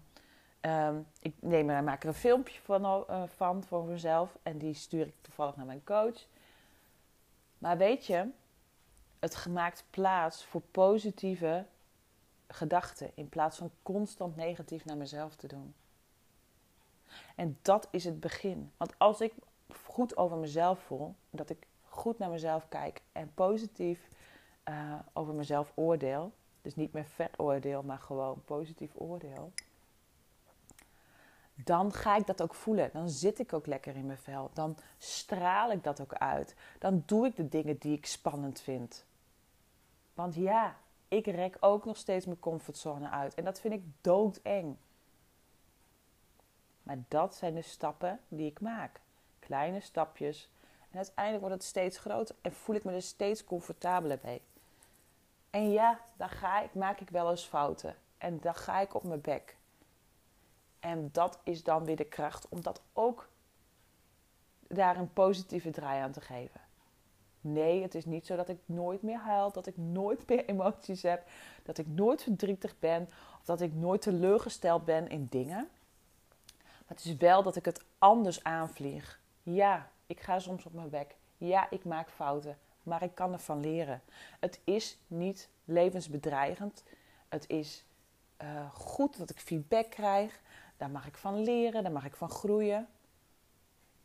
Ehm, 0.67 0.97
ik 1.21 1.35
neem 1.41 1.71
er, 1.71 1.85
maak 1.85 2.03
er 2.03 2.09
een 2.09 2.15
filmpje 2.15 2.61
van, 2.61 2.85
uh, 2.85 3.23
van 3.27 3.65
voor 3.65 3.85
mezelf 3.85 4.39
en 4.43 4.59
die 4.59 4.75
stuur 4.75 5.07
ik 5.07 5.15
toevallig 5.21 5.57
naar 5.57 5.67
mijn 5.67 5.85
coach. 5.85 6.27
Maar 7.59 7.77
weet 7.77 8.07
je, 8.07 8.29
het 9.19 9.47
maakt 9.51 9.85
plaats 9.91 10.45
voor 10.45 10.61
positieve 10.61 11.65
gedachten 12.49 13.11
in 13.15 13.29
plaats 13.29 13.57
van 13.57 13.71
constant 13.83 14.37
negatief 14.37 14.85
naar 14.85 14.97
mezelf 14.97 15.35
te 15.35 15.47
doen. 15.47 15.75
En 17.35 17.59
dat 17.63 17.89
is 17.91 18.05
het 18.05 18.21
begin. 18.21 18.73
Want 18.77 18.99
als 18.99 19.21
ik 19.21 19.33
goed 19.69 20.17
over 20.17 20.37
mezelf 20.37 20.79
voel, 20.79 21.15
dat 21.31 21.51
ik 21.51 21.67
goed 21.83 22.19
naar 22.19 22.31
mezelf 22.31 22.69
kijk 22.69 23.01
en 23.13 23.31
positief 23.35 24.09
uh, 24.69 24.95
over 25.13 25.35
mezelf 25.35 25.73
oordeel, 25.75 26.33
dus 26.63 26.77
niet 26.77 26.93
meer 26.93 27.05
veroordeel, 27.05 27.83
maar 27.83 27.99
gewoon 27.99 28.43
positief 28.45 28.91
oordeel, 28.95 29.53
dan 31.65 31.93
ga 31.93 32.17
ik 32.17 32.27
dat 32.27 32.43
ook 32.43 32.55
voelen. 32.55 32.91
Dan 32.93 33.09
zit 33.09 33.39
ik 33.39 33.53
ook 33.53 33.67
lekker 33.67 33.97
in 33.97 34.07
mijn 34.07 34.19
vel. 34.19 34.51
Dan 34.53 34.77
straal 34.99 35.71
ik 35.71 35.85
dat 35.85 36.01
ook 36.01 36.15
uit. 36.15 36.55
Dan 36.79 37.03
doe 37.07 37.27
ik 37.27 37.37
de 37.37 37.49
dingen 37.49 37.79
die 37.79 37.97
ik 37.97 38.07
spannend 38.07 38.61
vind. 38.61 39.05
Want 40.15 40.35
ja, 40.35 40.77
ik 41.09 41.27
rek 41.27 41.57
ook 41.61 41.85
nog 41.85 41.97
steeds 41.97 42.27
mijn 42.27 42.39
comfortzone 42.39 43.09
uit. 43.09 43.35
En 43.35 43.45
dat 43.45 43.61
vind 43.61 43.75
ik 43.75 43.83
doodeng. 44.01 44.77
Maar 46.83 46.99
dat 47.09 47.35
zijn 47.35 47.55
de 47.55 47.63
stappen 47.63 48.21
die 48.29 48.51
ik 48.51 48.61
maak. 48.61 49.01
Kleine 49.39 49.81
stapjes. 49.81 50.51
En 50.91 50.97
uiteindelijk 50.97 51.45
wordt 51.45 51.55
het 51.55 51.65
steeds 51.65 51.99
groter 51.99 52.35
en 52.41 52.53
voel 52.53 52.77
ik 52.77 52.85
me 52.85 52.93
er 52.93 53.03
steeds 53.03 53.45
comfortabeler 53.45 54.19
bij. 54.19 54.41
En 55.51 55.71
ja, 55.71 56.01
dan 56.17 56.29
ga 56.29 56.61
ik, 56.61 56.75
maak 56.75 57.01
ik 57.01 57.11
wel 57.11 57.31
eens 57.31 57.45
fouten. 57.45 57.97
En 58.19 58.41
dan 58.41 58.55
ga 58.55 58.81
ik 58.81 58.95
op 58.95 59.03
mijn 59.03 59.21
bek. 59.21 59.57
En 60.87 61.09
dat 61.13 61.39
is 61.45 61.63
dan 61.63 61.85
weer 61.85 61.97
de 61.97 62.05
kracht 62.05 62.49
om 62.49 62.63
dat 62.63 62.83
ook 62.93 63.29
daar 64.69 64.97
een 64.97 65.13
positieve 65.13 65.71
draai 65.71 66.01
aan 66.01 66.13
te 66.13 66.21
geven. 66.21 66.61
Nee, 67.41 67.83
het 67.83 67.95
is 67.95 68.05
niet 68.05 68.27
zo 68.27 68.37
dat 68.37 68.49
ik 68.49 68.59
nooit 68.67 69.03
meer 69.03 69.19
huil, 69.19 69.53
dat 69.53 69.67
ik 69.67 69.77
nooit 69.77 70.29
meer 70.29 70.45
emoties 70.55 71.03
heb, 71.03 71.29
dat 71.63 71.79
ik 71.79 71.87
nooit 71.87 72.23
verdrietig 72.23 72.79
ben 72.79 73.09
of 73.41 73.45
dat 73.45 73.61
ik 73.61 73.75
nooit 73.75 74.03
teleurgesteld 74.03 74.85
ben 74.85 75.09
in 75.09 75.27
dingen. 75.31 75.69
Maar 76.57 76.97
het 76.97 77.05
is 77.05 77.17
wel 77.17 77.43
dat 77.43 77.57
ik 77.57 77.65
het 77.65 77.85
anders 77.99 78.45
aanvlieg. 78.45 79.21
Ja, 79.43 79.91
ik 80.07 80.21
ga 80.21 80.39
soms 80.39 80.65
op 80.65 80.73
mijn 80.73 80.91
bek. 80.91 81.17
Ja, 81.37 81.71
ik 81.71 81.85
maak 81.85 82.11
fouten, 82.11 82.59
maar 82.83 83.03
ik 83.03 83.15
kan 83.15 83.33
ervan 83.33 83.61
leren. 83.61 84.03
Het 84.41 84.61
is 84.65 84.99
niet 85.07 85.49
levensbedreigend. 85.65 86.83
Het 87.29 87.49
is 87.49 87.85
uh, 88.43 88.71
goed 88.73 89.19
dat 89.19 89.31
ik 89.31 89.41
feedback 89.41 89.91
krijg. 89.91 90.41
Daar 90.77 90.91
mag 90.91 91.07
ik 91.07 91.17
van 91.17 91.43
leren, 91.43 91.83
daar 91.83 91.93
mag 91.93 92.05
ik 92.05 92.17
van 92.17 92.31
groeien. 92.31 92.89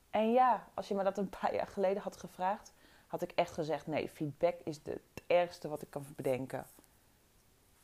En 0.10 0.32
ja, 0.32 0.68
als 0.74 0.88
je 0.88 0.96
me 0.96 1.04
dat 1.04 1.18
een 1.18 1.30
paar 1.30 1.54
jaar 1.54 1.68
geleden 1.68 2.02
had 2.02 2.18
gevraagd, 2.18 2.74
had 3.08 3.22
ik 3.22 3.32
echt 3.32 3.54
gezegd: 3.54 3.88
nee, 3.88 4.10
feedback 4.10 4.56
is 4.64 4.80
het 4.84 5.24
ergste 5.28 5.68
wat 5.68 5.82
ik 5.82 5.90
kan 5.90 6.06
bedenken. 6.16 6.66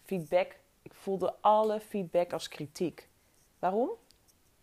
Feedback, 0.03 0.60
ik 0.82 0.94
voelde 0.94 1.36
alle 1.41 1.79
feedback 1.79 2.34
als 2.34 2.48
kritiek. 2.48 3.10
Waarom? 3.60 3.89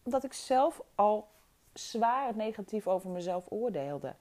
Omdat 0.02 0.25
ik 0.25 0.33
zelf 0.33 0.83
al 0.95 1.28
zwaar 1.73 2.37
negatief 2.37 2.87
over 2.87 3.11
mezelf 3.11 3.47
oordeelde. 3.49 4.14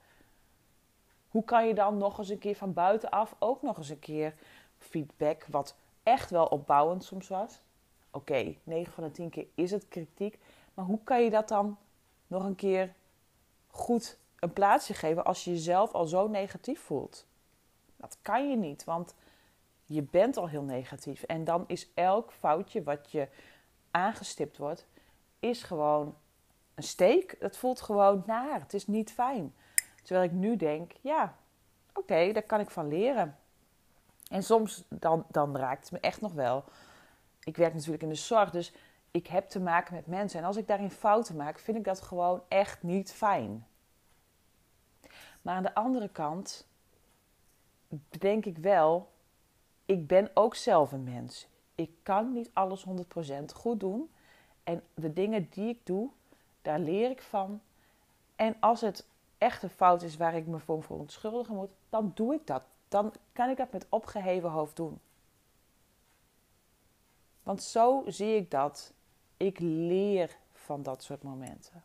Hoe 1.28 1.44
kan 1.44 1.66
je 1.66 1.74
dan 1.74 1.98
nog 1.98 2.18
eens 2.18 2.28
een 2.28 2.38
keer 2.38 2.56
van 2.56 2.72
buitenaf 2.72 3.36
ook 3.38 3.62
nog 3.62 3.76
eens 3.76 3.88
een 3.88 3.98
keer 3.98 4.34
feedback, 4.78 5.46
wat 5.50 5.76
echt 6.02 6.30
wel 6.30 6.46
opbouwend 6.46 7.04
soms 7.04 7.28
was? 7.28 7.60
Oké, 8.14 8.32
okay, 8.32 8.58
9 8.62 8.92
van 8.92 9.04
de 9.04 9.10
10 9.10 9.30
keer 9.30 9.46
is 9.54 9.70
het 9.70 9.88
kritiek, 9.88 10.38
maar 10.74 10.84
hoe 10.84 10.98
kan 11.04 11.22
je 11.22 11.30
dat 11.30 11.48
dan 11.48 11.78
nog 12.26 12.44
een 12.44 12.54
keer 12.54 12.94
goed 13.66 14.18
een 14.38 14.52
plaatsje 14.52 14.94
geven 14.94 15.24
als 15.24 15.44
je 15.44 15.50
jezelf 15.50 15.92
al 15.92 16.06
zo 16.06 16.28
negatief 16.28 16.80
voelt? 16.80 17.26
Dat 17.96 18.18
kan 18.22 18.50
je 18.50 18.56
niet, 18.56 18.84
want 18.84 19.14
je 19.84 20.02
bent 20.02 20.36
al 20.36 20.48
heel 20.48 20.62
negatief. 20.62 21.22
En 21.22 21.44
dan 21.44 21.64
is 21.66 21.90
elk 21.94 22.32
foutje 22.32 22.82
wat 22.82 23.10
je 23.10 23.28
aangestipt 23.90 24.56
wordt, 24.56 24.86
is 25.38 25.62
gewoon 25.62 26.16
een 26.74 26.82
steek. 26.82 27.36
Het 27.38 27.56
voelt 27.56 27.80
gewoon 27.80 28.22
naar. 28.26 28.60
Het 28.60 28.74
is 28.74 28.86
niet 28.86 29.12
fijn. 29.12 29.54
Terwijl 30.02 30.26
ik 30.26 30.32
nu 30.32 30.56
denk, 30.56 30.92
ja, 31.00 31.36
oké, 31.94 32.32
daar 32.32 32.42
kan 32.42 32.60
ik 32.60 32.70
van 32.70 32.88
leren. 32.88 33.38
En 34.30 34.42
soms 34.42 34.84
dan, 34.88 35.26
dan 35.28 35.56
raakt 35.56 35.82
het 35.82 35.92
me 35.92 36.00
echt 36.00 36.20
nog 36.20 36.32
wel. 36.32 36.64
Ik 37.44 37.56
werk 37.56 37.74
natuurlijk 37.74 38.02
in 38.02 38.08
de 38.08 38.14
zorg, 38.14 38.50
dus 38.50 38.72
ik 39.10 39.26
heb 39.26 39.48
te 39.48 39.60
maken 39.60 39.94
met 39.94 40.06
mensen. 40.06 40.40
En 40.40 40.46
als 40.46 40.56
ik 40.56 40.66
daarin 40.66 40.90
fouten 40.90 41.36
maak, 41.36 41.58
vind 41.58 41.76
ik 41.76 41.84
dat 41.84 42.00
gewoon 42.00 42.42
echt 42.48 42.82
niet 42.82 43.12
fijn. 43.12 43.66
Maar 45.42 45.54
aan 45.54 45.62
de 45.62 45.74
andere 45.74 46.08
kant 46.08 46.66
denk 48.18 48.44
ik 48.44 48.58
wel, 48.58 49.12
ik 49.84 50.06
ben 50.06 50.30
ook 50.34 50.54
zelf 50.54 50.92
een 50.92 51.04
mens. 51.04 51.48
Ik 51.74 51.90
kan 52.02 52.32
niet 52.32 52.50
alles 52.52 52.86
100% 52.88 53.44
goed 53.54 53.80
doen. 53.80 54.10
En 54.62 54.82
de 54.94 55.12
dingen 55.12 55.48
die 55.50 55.68
ik 55.68 55.86
doe, 55.86 56.10
daar 56.62 56.78
leer 56.78 57.10
ik 57.10 57.22
van. 57.22 57.60
En 58.36 58.56
als 58.60 58.80
het 58.80 59.06
echt 59.38 59.62
een 59.62 59.70
fout 59.70 60.02
is 60.02 60.16
waar 60.16 60.34
ik 60.34 60.46
me 60.46 60.58
voor 60.58 60.82
verontschuldigen 60.82 61.54
moet, 61.54 61.70
dan 61.88 62.12
doe 62.14 62.34
ik 62.34 62.46
dat. 62.46 62.62
Dan 62.88 63.12
kan 63.32 63.50
ik 63.50 63.56
dat 63.56 63.72
met 63.72 63.86
opgeheven 63.88 64.50
hoofd 64.50 64.76
doen. 64.76 65.00
Want 67.44 67.62
zo 67.62 68.02
zie 68.06 68.36
ik 68.36 68.50
dat. 68.50 68.92
Ik 69.36 69.58
leer 69.60 70.36
van 70.52 70.82
dat 70.82 71.02
soort 71.02 71.22
momenten. 71.22 71.84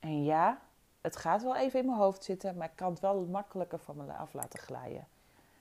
En 0.00 0.24
ja, 0.24 0.60
het 1.00 1.16
gaat 1.16 1.42
wel 1.42 1.56
even 1.56 1.80
in 1.80 1.86
mijn 1.86 1.98
hoofd 1.98 2.24
zitten, 2.24 2.56
maar 2.56 2.68
ik 2.68 2.76
kan 2.76 2.90
het 2.90 3.00
wel 3.00 3.26
makkelijker 3.26 3.78
van 3.78 3.96
me 3.96 4.12
af 4.12 4.32
laten 4.32 4.58
glijden. 4.58 5.06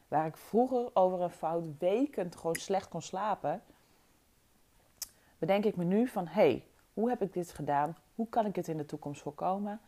Waar 0.07 0.25
ik 0.25 0.37
vroeger 0.37 0.89
over 0.93 1.21
een 1.21 1.29
fout 1.29 1.63
wekend 1.79 2.35
gewoon 2.35 2.55
slecht 2.55 2.89
kon 2.89 3.01
slapen, 3.01 3.63
bedenk 5.37 5.65
ik 5.65 5.75
me 5.75 5.83
nu 5.83 6.07
van 6.07 6.27
hé, 6.27 6.31
hey, 6.33 6.67
hoe 6.93 7.09
heb 7.09 7.21
ik 7.21 7.33
dit 7.33 7.51
gedaan? 7.51 7.97
Hoe 8.15 8.29
kan 8.29 8.45
ik 8.45 8.55
het 8.55 8.67
in 8.67 8.77
de 8.77 8.85
toekomst 8.85 9.21
voorkomen? 9.21 9.81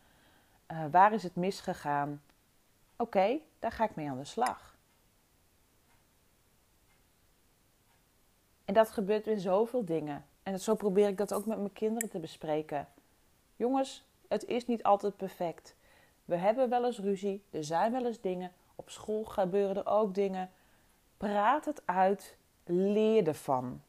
Uh, 0.72 0.84
waar 0.90 1.12
is 1.12 1.22
het 1.22 1.36
misgegaan? 1.36 2.22
Oké, 2.96 3.38
daar 3.58 3.72
ga 3.72 3.84
ik 3.84 3.94
mee 3.94 4.10
aan 4.10 4.18
de 4.18 4.24
slag. 4.24 4.73
En 8.64 8.74
dat 8.74 8.90
gebeurt 8.90 9.26
in 9.26 9.40
zoveel 9.40 9.84
dingen. 9.84 10.24
En 10.42 10.60
zo 10.60 10.74
probeer 10.74 11.08
ik 11.08 11.18
dat 11.18 11.34
ook 11.34 11.46
met 11.46 11.58
mijn 11.58 11.72
kinderen 11.72 12.10
te 12.10 12.18
bespreken. 12.18 12.88
Jongens, 13.56 14.04
het 14.28 14.44
is 14.44 14.66
niet 14.66 14.82
altijd 14.82 15.16
perfect. 15.16 15.76
We 16.24 16.36
hebben 16.36 16.68
wel 16.68 16.84
eens 16.84 16.98
ruzie, 16.98 17.44
er 17.50 17.64
zijn 17.64 17.92
wel 17.92 18.06
eens 18.06 18.20
dingen. 18.20 18.52
Op 18.74 18.90
school 18.90 19.24
gebeuren 19.24 19.76
er 19.76 19.86
ook 19.86 20.14
dingen. 20.14 20.50
Praat 21.16 21.64
het 21.64 21.82
uit, 21.84 22.36
leer 22.64 23.26
ervan. 23.26 23.82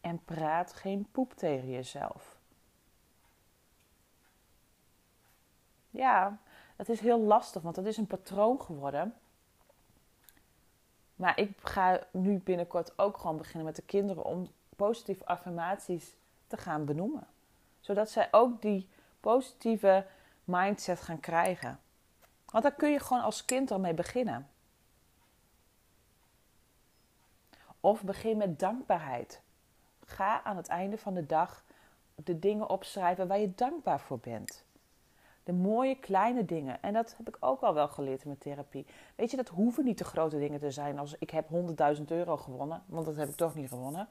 En 0.00 0.24
praat 0.24 0.72
geen 0.72 1.08
poep 1.10 1.34
tegen 1.34 1.70
jezelf. 1.70 2.38
Ja, 5.90 6.38
dat 6.76 6.88
is 6.88 7.00
heel 7.00 7.20
lastig, 7.20 7.62
want 7.62 7.74
dat 7.74 7.86
is 7.86 7.96
een 7.96 8.06
patroon 8.06 8.60
geworden. 8.60 9.14
Maar 11.18 11.38
ik 11.38 11.58
ga 11.62 12.00
nu 12.10 12.38
binnenkort 12.38 12.98
ook 12.98 13.18
gewoon 13.18 13.36
beginnen 13.36 13.64
met 13.64 13.76
de 13.76 13.82
kinderen 13.82 14.24
om 14.24 14.48
positieve 14.76 15.26
affirmaties 15.26 16.14
te 16.46 16.56
gaan 16.56 16.84
benoemen. 16.84 17.26
Zodat 17.80 18.10
zij 18.10 18.28
ook 18.30 18.62
die 18.62 18.88
positieve 19.20 20.06
mindset 20.44 21.00
gaan 21.00 21.20
krijgen. 21.20 21.80
Want 22.46 22.62
daar 22.62 22.74
kun 22.74 22.90
je 22.90 23.00
gewoon 23.00 23.22
als 23.22 23.44
kind 23.44 23.70
al 23.70 23.78
mee 23.78 23.94
beginnen. 23.94 24.48
Of 27.80 28.02
begin 28.02 28.36
met 28.36 28.58
dankbaarheid. 28.58 29.40
Ga 30.04 30.42
aan 30.42 30.56
het 30.56 30.68
einde 30.68 30.98
van 30.98 31.14
de 31.14 31.26
dag 31.26 31.64
de 32.14 32.38
dingen 32.38 32.68
opschrijven 32.68 33.28
waar 33.28 33.38
je 33.38 33.54
dankbaar 33.54 34.00
voor 34.00 34.18
bent. 34.18 34.64
De 35.48 35.54
mooie 35.54 35.94
kleine 35.94 36.44
dingen. 36.44 36.82
En 36.82 36.92
dat 36.92 37.14
heb 37.16 37.28
ik 37.28 37.36
ook 37.40 37.60
al 37.60 37.74
wel 37.74 37.88
geleerd 37.88 38.20
in 38.20 38.26
mijn 38.26 38.38
therapie. 38.38 38.86
Weet 39.14 39.30
je, 39.30 39.36
dat 39.36 39.48
hoeven 39.48 39.84
niet 39.84 39.98
de 39.98 40.04
grote 40.04 40.38
dingen 40.38 40.60
te 40.60 40.70
zijn 40.70 40.98
als 40.98 41.16
ik 41.18 41.30
heb 41.30 41.48
100.000 41.96 42.04
euro 42.06 42.36
gewonnen. 42.36 42.82
Want 42.86 43.06
dat 43.06 43.16
heb 43.16 43.28
ik 43.28 43.34
toch 43.34 43.54
niet 43.54 43.68
gewonnen. 43.68 44.08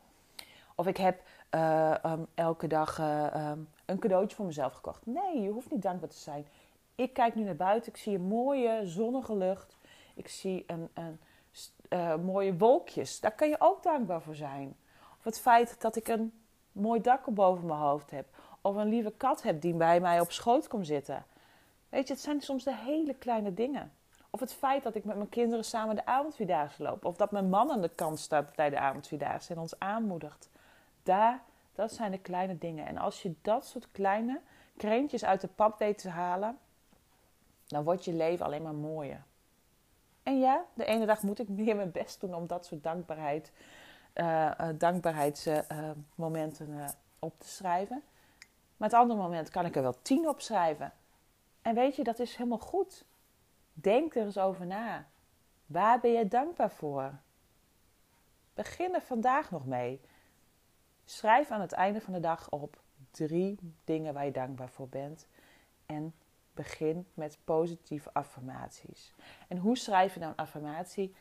Of 0.75 0.87
ik 0.87 0.97
heb 0.97 1.21
uh, 1.55 1.95
um, 2.05 2.27
elke 2.33 2.67
dag 2.67 2.99
uh, 2.99 3.49
um, 3.51 3.69
een 3.85 3.99
cadeautje 3.99 4.35
voor 4.35 4.45
mezelf 4.45 4.73
gekocht. 4.73 5.05
Nee, 5.05 5.41
je 5.41 5.49
hoeft 5.49 5.71
niet 5.71 5.81
dankbaar 5.81 6.09
te 6.09 6.17
zijn. 6.17 6.47
Ik 6.95 7.13
kijk 7.13 7.35
nu 7.35 7.43
naar 7.43 7.55
buiten. 7.55 7.91
Ik 7.91 7.97
zie 7.97 8.15
een 8.15 8.27
mooie 8.27 8.81
zonnige 8.83 9.35
lucht. 9.35 9.77
Ik 10.15 10.27
zie 10.27 10.63
een, 10.67 10.89
een 10.93 11.19
uh, 11.89 12.15
mooie 12.15 12.57
wolkjes. 12.57 13.19
Daar 13.19 13.35
kan 13.35 13.49
je 13.49 13.55
ook 13.59 13.83
dankbaar 13.83 14.21
voor 14.21 14.35
zijn. 14.35 14.75
Of 15.17 15.23
het 15.23 15.39
feit 15.39 15.81
dat 15.81 15.95
ik 15.95 16.07
een 16.07 16.33
mooi 16.71 17.01
dak 17.01 17.25
boven 17.25 17.65
mijn 17.65 17.79
hoofd 17.79 18.11
heb. 18.11 18.27
Of 18.67 18.75
een 18.75 18.87
lieve 18.87 19.13
kat 19.17 19.41
heb 19.43 19.61
die 19.61 19.73
bij 19.73 19.99
mij 19.99 20.19
op 20.19 20.31
schoot 20.31 20.67
komt 20.67 20.87
zitten. 20.87 21.25
Weet 21.89 22.07
je, 22.07 22.13
het 22.13 22.23
zijn 22.23 22.41
soms 22.41 22.63
de 22.63 22.75
hele 22.75 23.13
kleine 23.13 23.53
dingen. 23.53 23.91
Of 24.29 24.39
het 24.39 24.53
feit 24.53 24.83
dat 24.83 24.95
ik 24.95 25.03
met 25.03 25.15
mijn 25.15 25.29
kinderen 25.29 25.65
samen 25.65 25.95
de 25.95 26.05
avondvierdaagse 26.05 26.83
loop. 26.83 27.05
Of 27.05 27.15
dat 27.15 27.31
mijn 27.31 27.49
man 27.49 27.71
aan 27.71 27.81
de 27.81 27.89
kant 27.95 28.19
staat 28.19 28.55
bij 28.55 28.69
de 28.69 28.79
avondvierdaagse 28.79 29.53
en 29.53 29.59
ons 29.59 29.79
aanmoedigt. 29.79 30.49
Daar, 31.03 31.41
dat 31.75 31.91
zijn 31.91 32.11
de 32.11 32.17
kleine 32.17 32.57
dingen. 32.57 32.85
En 32.85 32.97
als 32.97 33.21
je 33.21 33.33
dat 33.41 33.65
soort 33.65 33.87
kleine 33.91 34.41
kreentjes 34.77 35.25
uit 35.25 35.41
de 35.41 35.47
pap 35.47 35.79
weet 35.79 35.97
te 35.97 36.09
halen, 36.09 36.57
dan 37.67 37.83
wordt 37.83 38.05
je 38.05 38.13
leven 38.13 38.45
alleen 38.45 38.63
maar 38.63 38.75
mooier. 38.75 39.23
En 40.23 40.39
ja, 40.39 40.63
de 40.73 40.85
ene 40.85 41.05
dag 41.05 41.21
moet 41.21 41.39
ik 41.39 41.49
meer 41.49 41.75
mijn 41.75 41.91
best 41.91 42.21
doen 42.21 42.35
om 42.35 42.47
dat 42.47 42.65
soort 42.65 42.83
dankbaarheid, 42.83 43.51
uh, 44.13 44.51
uh, 44.61 44.69
dankbaarheidsmomenten 44.77 46.69
uh, 46.69 46.87
op 47.19 47.39
te 47.39 47.47
schrijven. 47.47 48.03
Maar 48.77 48.89
het 48.89 48.97
andere 48.97 49.19
moment 49.19 49.49
kan 49.49 49.65
ik 49.65 49.75
er 49.75 49.81
wel 49.81 50.01
tien 50.01 50.27
opschrijven. 50.27 50.93
En 51.61 51.75
weet 51.75 51.95
je, 51.95 52.03
dat 52.03 52.19
is 52.19 52.35
helemaal 52.35 52.59
goed. 52.59 53.05
Denk 53.73 54.15
er 54.15 54.25
eens 54.25 54.37
over 54.37 54.65
na. 54.65 55.07
Waar 55.65 55.99
ben 55.99 56.11
je 56.11 56.27
dankbaar 56.27 56.71
voor? 56.71 57.13
Begin 58.53 58.93
er 58.93 59.01
vandaag 59.01 59.51
nog 59.51 59.65
mee. 59.65 60.01
Schrijf 61.05 61.51
aan 61.51 61.61
het 61.61 61.71
einde 61.71 62.01
van 62.01 62.13
de 62.13 62.19
dag 62.19 62.49
op 62.49 62.81
drie 63.11 63.59
dingen 63.83 64.13
waar 64.13 64.25
je 64.25 64.31
dankbaar 64.31 64.69
voor 64.69 64.89
bent. 64.89 65.27
En 65.85 66.13
begin 66.53 67.07
met 67.13 67.37
positieve 67.43 68.13
affirmaties. 68.13 69.13
En 69.47 69.57
hoe 69.57 69.77
schrijf 69.77 70.13
je 70.13 70.19
nou 70.19 70.31
een 70.31 70.37
affirmatie? 70.37 71.15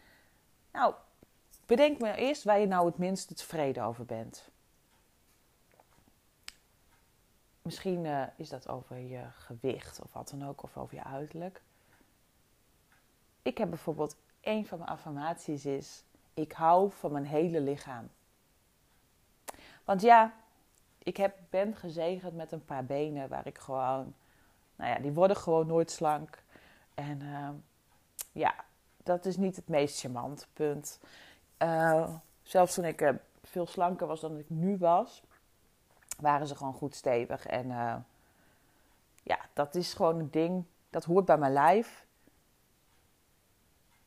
Nou, 0.73 0.95
bedenk 1.67 1.99
maar 1.99 2.15
eerst 2.15 2.45
waar 2.45 2.59
je 2.59 2.67
nou 2.67 2.87
het 2.87 2.99
minst 2.99 3.37
tevreden 3.37 3.85
over 3.85 4.05
bent. 4.05 4.51
Misschien 7.67 8.05
uh, 8.05 8.23
is 8.37 8.49
dat 8.49 8.69
over 8.69 8.99
je 8.99 9.23
gewicht 9.31 10.01
of 10.03 10.13
wat 10.13 10.29
dan 10.29 10.49
ook, 10.49 10.63
of 10.63 10.77
over 10.77 10.95
je 10.95 11.05
uiterlijk. 11.05 11.63
Ik 13.43 13.59
heb 13.59 13.69
bijvoorbeeld 13.69 14.17
een 14.41 14.67
van 14.67 14.79
mijn 14.79 14.91
affirmaties 14.91 15.67
is: 15.67 16.05
ik 16.35 16.53
hou 16.53 16.91
van 16.93 17.13
mijn 17.13 17.27
hele 17.27 17.61
lichaam. 17.61 18.09
Want 19.85 20.03
ja, 20.03 20.35
ik 20.99 21.17
heb, 21.17 21.37
ben 21.51 21.77
gezegend 21.77 22.35
met 22.35 22.53
een 22.53 22.65
paar 22.65 22.85
benen 22.85 23.29
waar 23.29 23.47
ik 23.47 23.59
gewoon, 23.59 24.15
nou 24.77 24.91
ja, 24.91 24.99
die 24.99 25.13
worden 25.13 25.37
gewoon 25.37 25.67
nooit 25.67 25.91
slank. 25.91 26.43
En 26.95 27.21
uh, 27.21 27.49
ja, 28.33 28.55
dat 28.97 29.25
is 29.25 29.37
niet 29.37 29.57
het 29.57 29.69
meest 29.69 30.01
charmant, 30.01 30.49
punt. 30.53 31.01
Uh, 31.63 32.15
zelfs 32.43 32.75
toen 32.75 32.85
ik 32.85 33.01
uh, 33.01 33.11
veel 33.43 33.67
slanker 33.67 34.07
was 34.07 34.21
dan 34.21 34.39
ik 34.39 34.51
nu 34.51 34.77
was, 34.77 35.23
waren 36.21 36.47
ze 36.47 36.57
gewoon 36.57 36.73
goed 36.73 36.95
stevig. 36.95 37.47
En 37.47 37.67
uh, 37.67 37.97
ja, 39.23 39.39
dat 39.53 39.75
is 39.75 39.95
gewoon 39.95 40.19
een 40.19 40.31
ding, 40.31 40.65
dat 40.91 41.05
hoort 41.05 41.25
bij 41.25 41.39
mijn 41.39 41.53
lijf. 41.53 42.07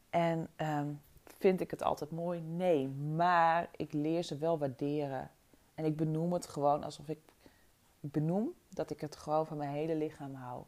En 0.09 0.49
um, 0.57 1.01
vind 1.37 1.61
ik 1.61 1.71
het 1.71 1.83
altijd 1.83 2.11
mooi? 2.11 2.41
Nee, 2.41 2.87
maar 2.87 3.69
ik 3.75 3.93
leer 3.93 4.23
ze 4.23 4.37
wel 4.37 4.57
waarderen. 4.57 5.31
En 5.75 5.85
ik 5.85 5.95
benoem 5.95 6.33
het 6.33 6.47
gewoon 6.47 6.83
alsof 6.83 7.09
ik, 7.09 7.19
ik 7.99 8.11
benoem 8.11 8.53
dat 8.69 8.89
ik 8.89 9.01
het 9.01 9.15
gewoon 9.15 9.45
van 9.45 9.57
mijn 9.57 9.69
hele 9.69 9.95
lichaam 9.95 10.33
hou. 10.33 10.63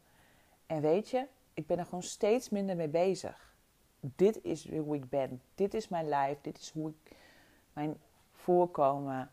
En 0.66 0.80
weet 0.80 1.10
je, 1.10 1.26
ik 1.54 1.66
ben 1.66 1.78
er 1.78 1.84
gewoon 1.84 2.02
steeds 2.02 2.48
minder 2.48 2.76
mee 2.76 2.88
bezig. 2.88 3.54
Dit 4.00 4.42
is 4.44 4.76
hoe 4.76 4.96
ik 4.96 5.08
ben. 5.08 5.42
Dit 5.54 5.74
is 5.74 5.88
mijn 5.88 6.08
lijf. 6.08 6.40
Dit 6.40 6.58
is 6.58 6.70
hoe 6.70 6.88
ik 6.88 7.16
mijn 7.72 8.00
voorkomen 8.32 9.30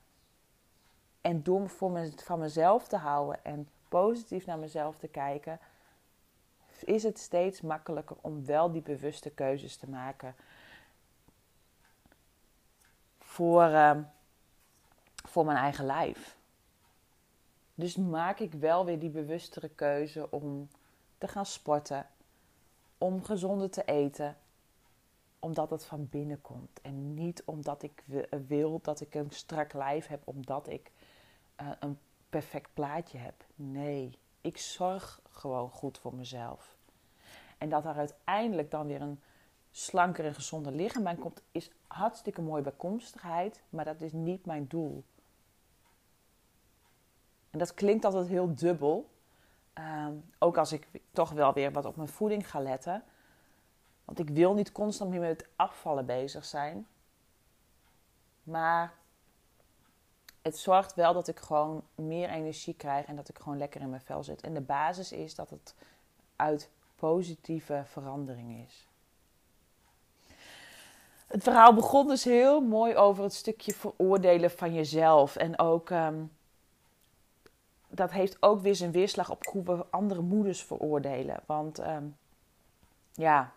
en 1.30 1.44
door 1.44 1.70
voor 1.70 1.92
me, 1.92 2.12
van 2.16 2.40
mezelf 2.40 2.88
te 2.88 2.98
houden 2.98 3.46
en 3.46 3.70
positief 3.90 4.46
naar 4.46 4.60
mezelf 4.60 4.98
te 4.98 5.08
kijken, 5.08 5.60
is 6.84 7.04
het 7.04 7.20
steeds 7.20 7.62
makkelijker 7.62 8.16
om 8.22 8.46
wel 8.46 8.72
die 8.72 8.82
bewuste 8.82 9.30
keuzes 9.30 9.78
te 9.78 9.90
maken 9.90 10.36
voor, 13.20 13.64
uh, 13.64 13.98
voor 15.28 15.46
mijn 15.46 15.58
eigen 15.58 15.86
lijf. 15.86 16.38
Dus 17.76 17.96
maak 17.96 18.40
ik 18.40 18.54
wel 18.54 18.86
weer 18.86 19.00
die 19.00 19.10
bewustere 19.10 19.70
keuze 19.70 20.32
om 20.32 20.70
te 21.18 21.28
gaan 21.28 21.46
sporten, 21.46 22.08
om 22.98 23.24
gezonder 23.24 23.70
te 23.70 23.84
eten, 23.84 24.38
omdat 25.40 25.70
het 25.70 25.86
van 25.86 26.08
binnen 26.10 26.42
komt. 26.42 26.82
En 26.82 27.14
niet 27.14 27.44
omdat 27.46 27.84
ik 27.84 28.04
wil 28.48 28.80
dat 28.82 29.02
ik 29.02 29.16
een 29.16 29.32
strak 29.32 29.74
lijf 29.74 30.08
heb, 30.08 30.22
omdat 30.26 30.68
ik 30.68 30.92
uh, 31.62 31.70
een 31.80 32.00
perfect 32.30 32.74
plaatje 32.74 33.18
heb. 33.18 33.46
Nee, 33.56 34.20
ik 34.42 34.58
zorg 34.58 35.22
gewoon 35.30 35.70
goed 35.70 35.98
voor 35.98 36.16
mezelf. 36.16 36.78
En 37.58 37.70
dat 37.70 37.86
er 37.86 37.96
uiteindelijk 37.96 38.72
dan 38.72 38.88
weer 38.88 39.02
een 39.02 39.22
slanker 39.72 40.26
en 40.26 40.34
gezonder 40.34 40.72
lichaam 40.72 41.04
bij 41.04 41.16
komt, 41.16 41.42
is 41.52 41.72
hartstikke 41.88 42.42
mooi 42.42 42.64
bijkomstigheid, 42.64 43.64
maar 43.70 43.86
dat 43.86 44.02
is 44.02 44.12
niet 44.12 44.46
mijn 44.46 44.68
doel. 44.68 45.04
En 47.50 47.60
dat 47.60 47.74
klinkt 47.74 48.06
altijd 48.06 48.28
heel 48.28 48.56
dubbel. 48.56 49.10
Um, 49.74 50.32
ook 50.40 50.58
als 50.58 50.72
ik 50.72 50.88
toch 51.12 51.32
wel 51.32 51.54
weer 51.54 51.72
wat 51.72 51.86
op 51.86 51.96
mijn 51.96 52.08
voeding 52.08 52.50
ga 52.50 52.60
letten. 52.60 53.04
Want 54.06 54.20
ik 54.20 54.30
wil 54.30 54.54
niet 54.54 54.72
constant 54.72 55.10
meer 55.10 55.20
met 55.20 55.48
afvallen 55.56 56.06
bezig 56.06 56.46
zijn. 56.46 56.88
Maar 58.44 58.94
het 60.50 60.58
zorgt 60.58 60.94
wel 60.94 61.14
dat 61.14 61.28
ik 61.28 61.40
gewoon 61.40 61.84
meer 61.96 62.30
energie 62.30 62.74
krijg 62.74 63.06
en 63.06 63.16
dat 63.16 63.30
ik 63.30 63.38
gewoon 63.38 63.58
lekker 63.58 63.82
in 63.82 63.90
mijn 63.90 64.02
vel 64.02 64.24
zit. 64.24 64.42
En 64.42 64.54
de 64.54 64.62
basis 64.62 65.12
is 65.12 65.36
dat 65.36 65.50
het 65.50 65.76
uit 66.36 66.70
positieve 66.96 67.84
verandering 67.86 68.66
is. 68.68 68.88
Het 71.28 71.44
verhaal 71.44 71.74
begon 71.74 72.08
dus 72.08 72.24
heel 72.24 72.62
mooi 72.62 72.96
over 72.96 73.24
het 73.24 73.34
stukje 73.34 73.74
veroordelen 73.74 74.52
van 74.52 74.74
jezelf. 74.74 75.36
En 75.36 75.60
ook, 75.60 75.90
um, 75.90 76.32
dat 77.88 78.12
heeft 78.12 78.38
ook 78.40 78.62
weer 78.62 78.76
zijn 78.76 78.92
weerslag 78.92 79.32
op 79.32 79.46
hoe 79.46 79.64
we 79.64 79.86
andere 79.90 80.22
moeders 80.22 80.64
veroordelen. 80.64 81.40
Want 81.46 81.80
um, 81.80 82.18
ja, 83.14 83.52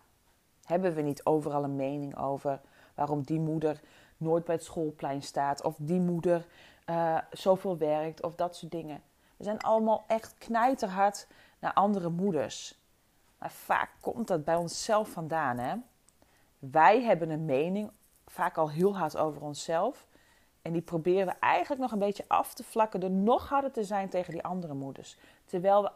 hebben 0.65 0.95
we 0.95 1.03
niet 1.03 1.25
overal 1.25 1.65
een 1.65 1.77
mening 1.77 2.19
over 2.19 2.61
waarom 2.95 3.23
die 3.23 3.41
moeder 3.41 3.81
nooit 4.17 4.45
bij 4.45 4.55
het 4.55 4.65
schoolplein 4.65 5.23
staat. 5.23 5.63
Of 5.63 5.75
die 5.79 6.01
moeder 6.01 6.47
uh, 6.87 7.19
zoveel 7.31 7.79
werkt 7.79 8.23
of 8.23 8.35
dat 8.35 8.57
soort 8.57 8.73
dingen. 8.73 9.03
We 9.37 9.45
zijn 9.45 9.61
allemaal 9.61 10.05
echt 10.07 10.35
knijterhard 10.39 11.27
naar 11.59 11.73
andere 11.73 12.09
moeders. 12.09 12.81
Maar 13.39 13.51
vaak 13.51 13.91
komt 14.01 14.29
dat 14.29 14.45
bij 14.45 14.57
onszelf 14.57 15.09
vandaan. 15.09 15.59
Hè? 15.59 15.75
Wij 16.59 17.03
hebben 17.03 17.31
een 17.31 17.45
mening, 17.45 17.91
vaak 18.27 18.57
al 18.57 18.71
heel 18.71 18.97
hard 18.97 19.17
over 19.17 19.43
onszelf. 19.43 20.07
En 20.63 20.73
die 20.73 20.83
proberen 20.83 21.27
we 21.27 21.33
eigenlijk 21.41 21.81
nog 21.81 21.93
een 21.93 21.99
beetje 21.99 22.25
af 22.29 22.55
te 22.55 22.65
vlakken 22.65 23.01
door 23.01 23.11
nog 23.11 23.49
harder 23.49 23.73
te 23.73 23.85
zijn 23.85 24.09
tegen 24.09 24.33
die 24.33 24.43
andere 24.43 24.75
moeders. 24.75 25.17
Terwijl 25.45 25.83
we 25.83 25.91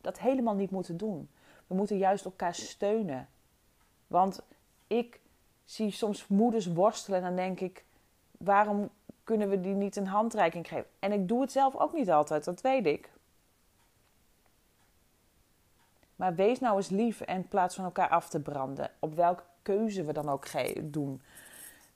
dat 0.00 0.18
helemaal 0.18 0.54
niet 0.54 0.70
moeten 0.70 0.96
doen. 0.96 1.30
We 1.66 1.74
moeten 1.74 1.98
juist 1.98 2.24
elkaar 2.24 2.54
steunen. 2.54 3.28
Want 4.06 4.42
ik 4.86 5.20
zie 5.64 5.90
soms 5.90 6.26
moeders 6.26 6.66
worstelen 6.66 7.18
en 7.18 7.24
dan 7.24 7.36
denk 7.36 7.60
ik: 7.60 7.84
waarom 8.38 8.90
kunnen 9.24 9.48
we 9.48 9.60
die 9.60 9.74
niet 9.74 9.96
een 9.96 10.06
handreiking 10.06 10.68
geven? 10.68 10.86
En 10.98 11.12
ik 11.12 11.28
doe 11.28 11.40
het 11.40 11.52
zelf 11.52 11.76
ook 11.76 11.92
niet 11.92 12.10
altijd, 12.10 12.44
dat 12.44 12.60
weet 12.60 12.86
ik. 12.86 13.10
Maar 16.16 16.34
wees 16.34 16.60
nou 16.60 16.76
eens 16.76 16.88
lief 16.88 17.20
en 17.20 17.36
in 17.36 17.48
plaats 17.48 17.74
van 17.74 17.84
elkaar 17.84 18.08
af 18.08 18.28
te 18.28 18.40
branden. 18.40 18.90
Op 18.98 19.14
welke 19.14 19.42
keuze 19.62 20.04
we 20.04 20.12
dan 20.12 20.28
ook 20.28 20.46
doen. 20.82 21.22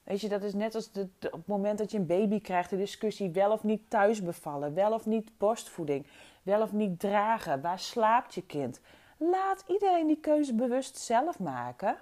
Weet 0.03 0.21
je, 0.21 0.29
dat 0.29 0.43
is 0.43 0.53
net 0.53 0.75
als 0.75 0.91
de, 0.91 1.09
op 1.19 1.31
het 1.31 1.47
moment 1.47 1.77
dat 1.77 1.91
je 1.91 1.97
een 1.97 2.05
baby 2.05 2.41
krijgt, 2.41 2.69
de 2.69 2.77
discussie 2.77 3.29
wel 3.29 3.51
of 3.51 3.63
niet 3.63 3.89
thuis 3.89 4.23
bevallen, 4.23 4.73
wel 4.73 4.93
of 4.93 5.05
niet 5.05 5.37
borstvoeding, 5.37 6.07
wel 6.43 6.61
of 6.61 6.71
niet 6.71 6.99
dragen, 6.99 7.61
waar 7.61 7.79
slaapt 7.79 8.33
je 8.33 8.41
kind. 8.41 8.81
Laat 9.17 9.63
iedereen 9.67 10.07
die 10.07 10.19
keuze 10.19 10.53
bewust 10.53 10.97
zelf 10.97 11.39
maken. 11.39 11.97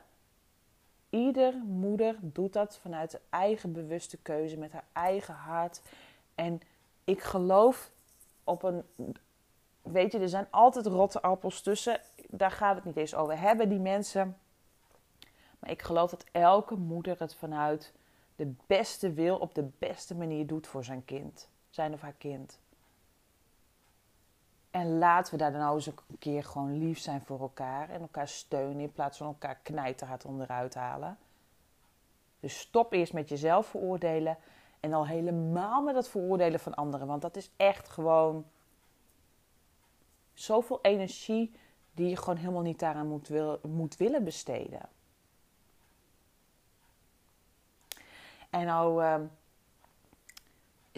Ieder 1.17 1.53
moeder 1.65 2.15
doet 2.21 2.53
dat 2.53 2.77
vanuit 2.81 3.11
de 3.11 3.19
eigen 3.29 3.73
bewuste 3.73 4.17
keuze, 4.17 4.57
met 4.57 4.71
haar 4.71 4.85
eigen 4.93 5.33
hart. 5.33 5.81
En 6.35 6.61
ik 7.03 7.21
geloof 7.21 7.91
op 8.43 8.63
een. 8.63 8.83
Weet 9.81 10.11
je, 10.11 10.19
er 10.19 10.29
zijn 10.29 10.47
altijd 10.49 10.85
rotte 10.85 11.21
appels 11.21 11.61
tussen. 11.61 12.01
Daar 12.29 12.51
gaat 12.51 12.75
het 12.75 12.85
niet 12.85 12.97
eens 12.97 13.15
over 13.15 13.39
hebben, 13.39 13.69
die 13.69 13.79
mensen. 13.79 14.37
Maar 15.59 15.69
ik 15.69 15.81
geloof 15.81 16.09
dat 16.09 16.25
elke 16.31 16.75
moeder 16.75 17.19
het 17.19 17.35
vanuit 17.35 17.93
de 18.35 18.53
beste 18.67 19.13
wil 19.13 19.37
op 19.37 19.55
de 19.55 19.69
beste 19.77 20.15
manier 20.15 20.47
doet 20.47 20.67
voor 20.67 20.83
zijn 20.83 21.05
kind. 21.05 21.49
Zijn 21.69 21.93
of 21.93 22.01
haar 22.01 22.15
kind. 22.17 22.59
En 24.71 24.97
laten 24.97 25.31
we 25.31 25.37
daar 25.37 25.51
dan 25.51 25.59
nou 25.59 25.75
eens 25.75 25.85
een 25.85 26.17
keer 26.19 26.43
gewoon 26.43 26.77
lief 26.77 26.99
zijn 26.99 27.21
voor 27.21 27.39
elkaar 27.39 27.89
en 27.89 28.01
elkaar 28.01 28.27
steunen 28.27 28.79
in 28.79 28.91
plaats 28.91 29.17
van 29.17 29.27
elkaar 29.27 29.59
knijterhard 29.63 30.25
onderuit 30.25 30.75
halen. 30.75 31.17
Dus 32.39 32.59
stop 32.59 32.93
eerst 32.93 33.13
met 33.13 33.29
jezelf 33.29 33.67
veroordelen 33.67 34.37
en 34.79 34.93
al 34.93 35.07
helemaal 35.07 35.81
met 35.81 35.95
het 35.95 36.09
veroordelen 36.09 36.59
van 36.59 36.73
anderen, 36.75 37.07
want 37.07 37.21
dat 37.21 37.35
is 37.35 37.51
echt 37.55 37.89
gewoon 37.89 38.45
zoveel 40.33 40.79
energie 40.81 41.51
die 41.93 42.09
je 42.09 42.17
gewoon 42.17 42.37
helemaal 42.37 42.61
niet 42.61 42.79
daaraan 42.79 43.07
moet, 43.07 43.27
wil, 43.27 43.59
moet 43.67 43.97
willen 43.97 44.23
besteden. 44.23 44.89
En 48.49 48.65
nou 48.65 49.03
uh, 49.03 49.15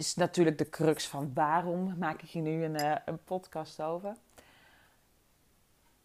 is 0.00 0.14
natuurlijk 0.14 0.58
de 0.58 0.68
crux 0.68 1.08
van 1.08 1.34
waarom 1.34 1.98
maak 1.98 2.22
ik 2.22 2.28
hier 2.28 2.42
nu 2.42 2.64
een, 2.64 2.80
uh, 2.80 2.96
een 3.04 3.24
podcast 3.24 3.82
over. 3.82 4.16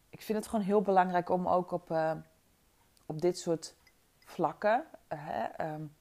Ik 0.10 0.22
vind 0.22 0.38
het 0.38 0.48
gewoon 0.48 0.66
heel 0.66 0.82
belangrijk 0.82 1.30
om 1.30 1.48
ook 1.48 1.72
op, 1.72 1.92
uh, 1.92 2.12
op 3.06 3.22
dit 3.22 3.38
soort 3.38 3.76
vlakken, 4.18 4.86
um, 5.62 5.96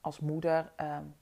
als 0.00 0.20
moeder, 0.20 0.72
um, 0.80 1.14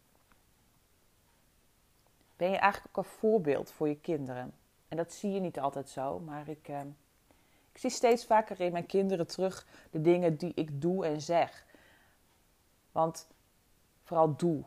ben 2.37 2.51
je 2.51 2.57
eigenlijk 2.57 2.99
ook 2.99 3.05
een 3.05 3.11
voorbeeld 3.11 3.71
voor 3.71 3.89
je 3.89 4.01
kinderen. 4.01 4.55
En 4.89 4.97
dat 4.97 5.13
zie 5.13 5.33
je 5.33 5.41
niet 5.41 5.61
altijd 5.61 5.89
zo, 5.89 6.19
maar 6.21 6.49
ik, 6.49 6.69
uh, 6.69 6.81
ik 7.73 7.79
zie 7.79 7.91
steeds 7.91 8.27
vaker 8.27 8.61
in 8.61 8.73
mijn 8.73 8.87
kinderen 8.87 9.27
terug 9.27 9.67
de 9.91 10.01
dingen 10.01 10.37
die 10.37 10.53
ik 10.55 10.81
doe 10.81 11.07
en 11.07 11.21
zeg. 11.21 11.65
Want 12.93 13.29
vooral 14.03 14.37
doe. 14.37 14.65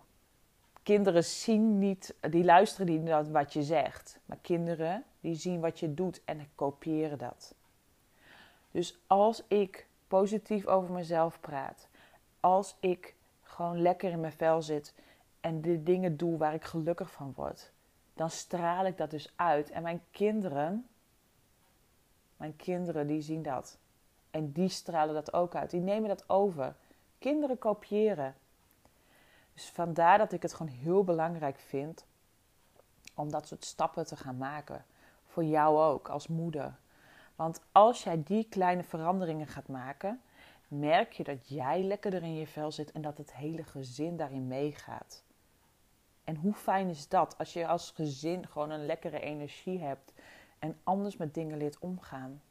Kinderen 0.87 1.23
zien 1.23 1.79
niet, 1.79 2.15
die 2.29 2.43
luisteren 2.43 2.85
niet 2.85 3.03
naar 3.03 3.31
wat 3.31 3.53
je 3.53 3.63
zegt. 3.63 4.19
Maar 4.25 4.37
kinderen 4.41 5.03
die 5.19 5.35
zien 5.35 5.59
wat 5.59 5.79
je 5.79 5.93
doet 5.93 6.21
en 6.25 6.47
kopiëren 6.55 7.17
dat. 7.17 7.55
Dus 8.71 8.99
als 9.07 9.43
ik 9.47 9.87
positief 10.07 10.65
over 10.65 10.93
mezelf 10.93 11.39
praat, 11.39 11.87
als 12.39 12.75
ik 12.79 13.15
gewoon 13.41 13.81
lekker 13.81 14.11
in 14.11 14.19
mijn 14.19 14.31
vel 14.31 14.61
zit 14.61 14.93
en 15.39 15.61
de 15.61 15.83
dingen 15.83 16.17
doe 16.17 16.37
waar 16.37 16.53
ik 16.53 16.63
gelukkig 16.63 17.11
van 17.11 17.33
word, 17.35 17.71
dan 18.13 18.29
straal 18.29 18.85
ik 18.85 18.97
dat 18.97 19.11
dus 19.11 19.33
uit. 19.35 19.69
En 19.69 19.83
mijn 19.83 20.01
kinderen, 20.11 20.87
mijn 22.37 22.55
kinderen 22.55 23.07
die 23.07 23.21
zien 23.21 23.43
dat. 23.43 23.77
En 24.31 24.51
die 24.51 24.69
stralen 24.69 25.13
dat 25.13 25.33
ook 25.33 25.55
uit. 25.55 25.69
Die 25.69 25.81
nemen 25.81 26.09
dat 26.09 26.29
over. 26.29 26.75
Kinderen 27.17 27.57
kopiëren. 27.57 28.35
Dus 29.57 29.69
vandaar 29.69 30.17
dat 30.17 30.31
ik 30.31 30.41
het 30.41 30.53
gewoon 30.53 30.71
heel 30.71 31.03
belangrijk 31.03 31.59
vind 31.59 32.05
om 33.13 33.31
dat 33.31 33.47
soort 33.47 33.65
stappen 33.65 34.05
te 34.05 34.15
gaan 34.15 34.37
maken. 34.37 34.85
Voor 35.25 35.43
jou 35.43 35.77
ook 35.77 36.09
als 36.09 36.27
moeder. 36.27 36.75
Want 37.35 37.61
als 37.71 38.03
jij 38.03 38.23
die 38.23 38.47
kleine 38.49 38.83
veranderingen 38.83 39.47
gaat 39.47 39.67
maken, 39.67 40.21
merk 40.67 41.11
je 41.11 41.23
dat 41.23 41.47
jij 41.47 41.83
lekkerder 41.83 42.23
in 42.23 42.35
je 42.35 42.47
vel 42.47 42.71
zit 42.71 42.91
en 42.91 43.01
dat 43.01 43.17
het 43.17 43.33
hele 43.33 43.63
gezin 43.63 44.17
daarin 44.17 44.47
meegaat. 44.47 45.23
En 46.23 46.35
hoe 46.35 46.53
fijn 46.53 46.89
is 46.89 47.07
dat 47.07 47.37
als 47.37 47.53
je 47.53 47.67
als 47.67 47.91
gezin 47.91 48.47
gewoon 48.47 48.69
een 48.69 48.85
lekkere 48.85 49.19
energie 49.19 49.79
hebt 49.79 50.13
en 50.59 50.77
anders 50.83 51.17
met 51.17 51.33
dingen 51.33 51.57
leert 51.57 51.79
omgaan? 51.79 52.41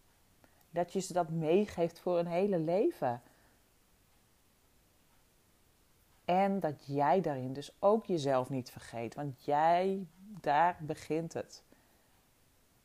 Dat 0.70 0.92
je 0.92 1.00
ze 1.00 1.12
dat 1.12 1.30
meegeeft 1.30 1.98
voor 1.98 2.18
een 2.18 2.26
hele 2.26 2.58
leven. 2.58 3.22
En 6.26 6.60
dat 6.60 6.86
jij 6.86 7.20
daarin 7.20 7.52
dus 7.52 7.72
ook 7.78 8.06
jezelf 8.06 8.50
niet 8.50 8.70
vergeet. 8.70 9.14
Want 9.14 9.44
jij, 9.44 10.06
daar 10.40 10.76
begint 10.80 11.32
het. 11.32 11.62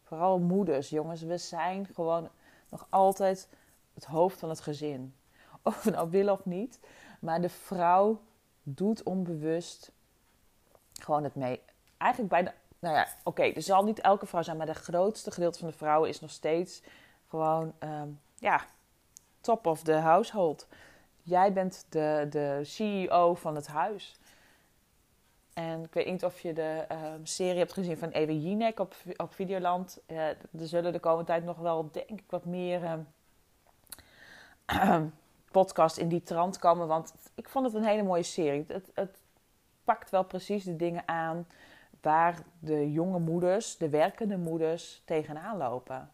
Vooral 0.03 0.39
moeders, 0.39 0.89
jongens, 0.89 1.21
we 1.21 1.37
zijn 1.37 1.87
gewoon 1.93 2.29
nog 2.69 2.87
altijd 2.89 3.47
het 3.93 4.05
hoofd 4.05 4.39
van 4.39 4.49
het 4.49 4.61
gezin. 4.61 5.15
Of 5.63 5.83
we 5.83 5.89
nou 5.91 6.09
willen 6.09 6.33
of 6.33 6.45
niet. 6.45 6.79
Maar 7.19 7.41
de 7.41 7.49
vrouw 7.49 8.21
doet 8.63 9.03
onbewust 9.03 9.91
gewoon 10.93 11.23
het 11.23 11.35
mee. 11.35 11.61
Eigenlijk 11.97 12.31
bijna, 12.31 12.53
nou 12.79 12.95
ja, 12.95 13.07
oké, 13.23 13.43
er 13.43 13.61
zal 13.61 13.83
niet 13.83 13.99
elke 13.99 14.25
vrouw 14.25 14.41
zijn, 14.41 14.57
maar 14.57 14.65
de 14.65 14.73
grootste 14.73 15.31
gedeelte 15.31 15.59
van 15.59 15.67
de 15.67 15.73
vrouwen 15.73 16.09
is 16.09 16.19
nog 16.19 16.31
steeds 16.31 16.81
gewoon, 17.27 17.73
um, 17.79 18.19
ja, 18.35 18.65
top 19.41 19.65
of 19.65 19.83
the 19.83 19.93
household. 19.93 20.67
Jij 21.31 21.53
bent 21.53 21.85
de, 21.89 22.27
de 22.29 22.59
CEO 22.63 23.33
van 23.33 23.55
het 23.55 23.67
huis. 23.67 24.19
En 25.53 25.83
ik 25.83 25.93
weet 25.93 26.05
niet 26.05 26.25
of 26.25 26.39
je 26.39 26.53
de 26.53 26.85
um, 26.91 27.25
serie 27.25 27.57
hebt 27.57 27.73
gezien 27.73 27.97
van 27.97 28.09
Ewe 28.09 28.41
Jinek 28.41 28.79
op, 28.79 28.95
op 29.17 29.33
Videoland. 29.33 30.01
Uh, 30.07 30.27
er 30.27 30.37
zullen 30.51 30.93
de 30.93 30.99
komende 30.99 31.25
tijd 31.25 31.43
nog 31.43 31.57
wel, 31.57 31.91
denk 31.91 32.09
ik, 32.09 32.23
wat 32.29 32.45
meer 32.45 33.05
um, 34.85 35.13
podcast 35.51 35.97
in 35.97 36.07
die 36.07 36.23
trant 36.23 36.59
komen. 36.59 36.87
Want 36.87 37.13
ik 37.35 37.49
vond 37.49 37.65
het 37.65 37.75
een 37.75 37.83
hele 37.83 38.03
mooie 38.03 38.23
serie. 38.23 38.65
Het, 38.67 38.91
het 38.93 39.17
pakt 39.83 40.09
wel 40.09 40.23
precies 40.23 40.63
de 40.63 40.75
dingen 40.75 41.07
aan 41.07 41.47
waar 42.01 42.43
de 42.59 42.91
jonge 42.91 43.19
moeders, 43.19 43.77
de 43.77 43.89
werkende 43.89 44.37
moeders, 44.37 45.01
tegenaan 45.05 45.57
lopen. 45.57 46.11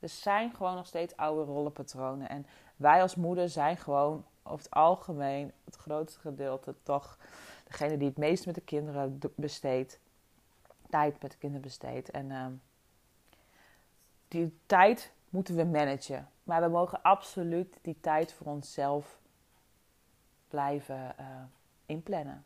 Er 0.00 0.08
zijn 0.08 0.54
gewoon 0.54 0.74
nog 0.74 0.86
steeds 0.86 1.16
oude 1.16 1.52
rollenpatronen. 1.52 2.28
En 2.28 2.46
wij 2.76 3.02
als 3.02 3.14
moeder 3.14 3.48
zijn 3.48 3.76
gewoon 3.76 4.24
over 4.42 4.64
het 4.64 4.70
algemeen 4.70 5.52
het 5.64 5.76
grootste 5.76 6.20
gedeelte 6.20 6.74
toch 6.82 7.18
degene 7.64 7.96
die 7.96 8.08
het 8.08 8.16
meest 8.16 8.46
met 8.46 8.54
de 8.54 8.60
kinderen 8.60 9.20
besteedt. 9.34 10.00
Tijd 10.90 11.22
met 11.22 11.30
de 11.30 11.38
kinderen 11.38 11.66
besteedt. 11.66 12.10
En 12.10 12.30
uh, 12.30 12.46
die 14.28 14.58
tijd 14.66 15.12
moeten 15.28 15.56
we 15.56 15.64
managen. 15.64 16.30
Maar 16.42 16.62
we 16.62 16.68
mogen 16.68 17.02
absoluut 17.02 17.78
die 17.82 18.00
tijd 18.00 18.32
voor 18.32 18.46
onszelf 18.46 19.18
blijven 20.48 21.14
uh, 21.20 21.26
inplannen. 21.86 22.44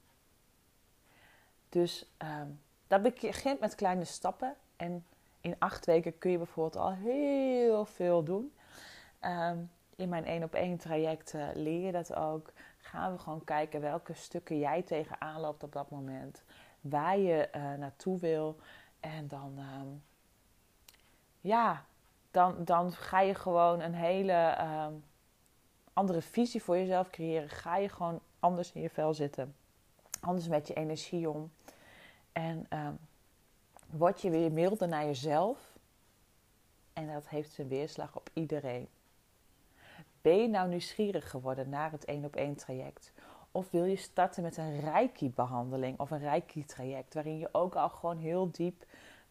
Dus 1.69 2.11
uh, 2.23 2.43
dat 2.87 3.03
begint 3.03 3.61
met 3.61 3.75
kleine 3.75 4.05
stappen. 4.05 4.55
En 4.77 5.05
in 5.41 5.57
acht 5.59 5.87
weken 5.87 6.19
kun 6.19 6.31
je 6.31 6.37
bijvoorbeeld 6.37 6.85
al 6.85 6.93
heel 6.93 7.85
veel 7.85 8.25
doen. 8.25 8.55
Um, 9.25 9.71
in 9.97 10.09
mijn 10.09 10.25
één 10.25 10.43
op 10.43 10.55
één 10.55 10.77
traject 10.77 11.35
uh, 11.35 11.49
leer 11.55 11.87
je 11.87 11.93
dat 11.93 12.15
ook. 12.15 12.53
Gaan 12.79 13.13
we 13.13 13.19
gewoon 13.19 13.45
kijken 13.45 13.81
welke 13.81 14.15
stukken 14.15 14.59
jij 14.59 14.83
tegenaan 14.83 15.41
loopt 15.41 15.63
op 15.63 15.73
dat 15.73 15.91
moment. 15.91 16.45
Waar 16.81 17.19
je 17.19 17.49
uh, 17.57 17.75
naartoe 17.75 18.19
wil. 18.19 18.57
En 19.01 19.29
dan, 19.29 19.59
um, 19.59 20.03
ja, 21.41 21.85
dan, 22.31 22.65
dan 22.65 22.93
ga 22.93 23.21
je 23.21 23.35
gewoon 23.35 23.81
een 23.81 23.95
hele 23.95 24.57
um, 24.87 25.05
andere 25.93 26.23
visie 26.23 26.63
voor 26.63 26.77
jezelf 26.77 27.11
creëren. 27.11 27.49
Ga 27.49 27.77
je 27.77 27.89
gewoon 27.89 28.21
anders 28.39 28.73
in 28.73 28.81
je 28.81 28.91
vel 28.91 29.15
zitten. 29.15 29.55
Anders 30.21 30.49
met 30.49 30.67
je 30.67 30.75
energie 30.75 31.31
om. 31.31 31.53
En 32.33 32.67
word 33.91 34.21
je 34.21 34.31
weer 34.31 34.53
milder 34.53 34.89
naar 34.89 35.05
jezelf. 35.05 35.79
En 36.93 37.13
dat 37.13 37.29
heeft 37.29 37.53
zijn 37.53 37.69
weerslag 37.69 38.17
op 38.17 38.31
iedereen. 38.33 38.89
Ben 40.23 40.37
je 40.37 40.49
nou 40.49 40.69
nieuwsgierig 40.69 41.31
geworden 41.31 41.69
naar 41.69 41.91
het 41.91 42.05
één 42.05 42.25
op 42.25 42.37
één 42.37 42.55
traject? 42.55 43.13
Of 43.53 43.71
wil 43.71 43.85
je 43.85 43.97
starten 43.97 44.43
met 44.43 44.57
een 44.57 44.81
Reiki-behandeling 44.81 45.99
of 45.99 46.11
een 46.11 46.19
Reiki-traject, 46.19 47.15
waarin 47.15 47.39
je 47.39 47.49
ook 47.53 47.75
al 47.75 47.89
gewoon 47.89 48.19
heel 48.19 48.51
diep 48.51 48.85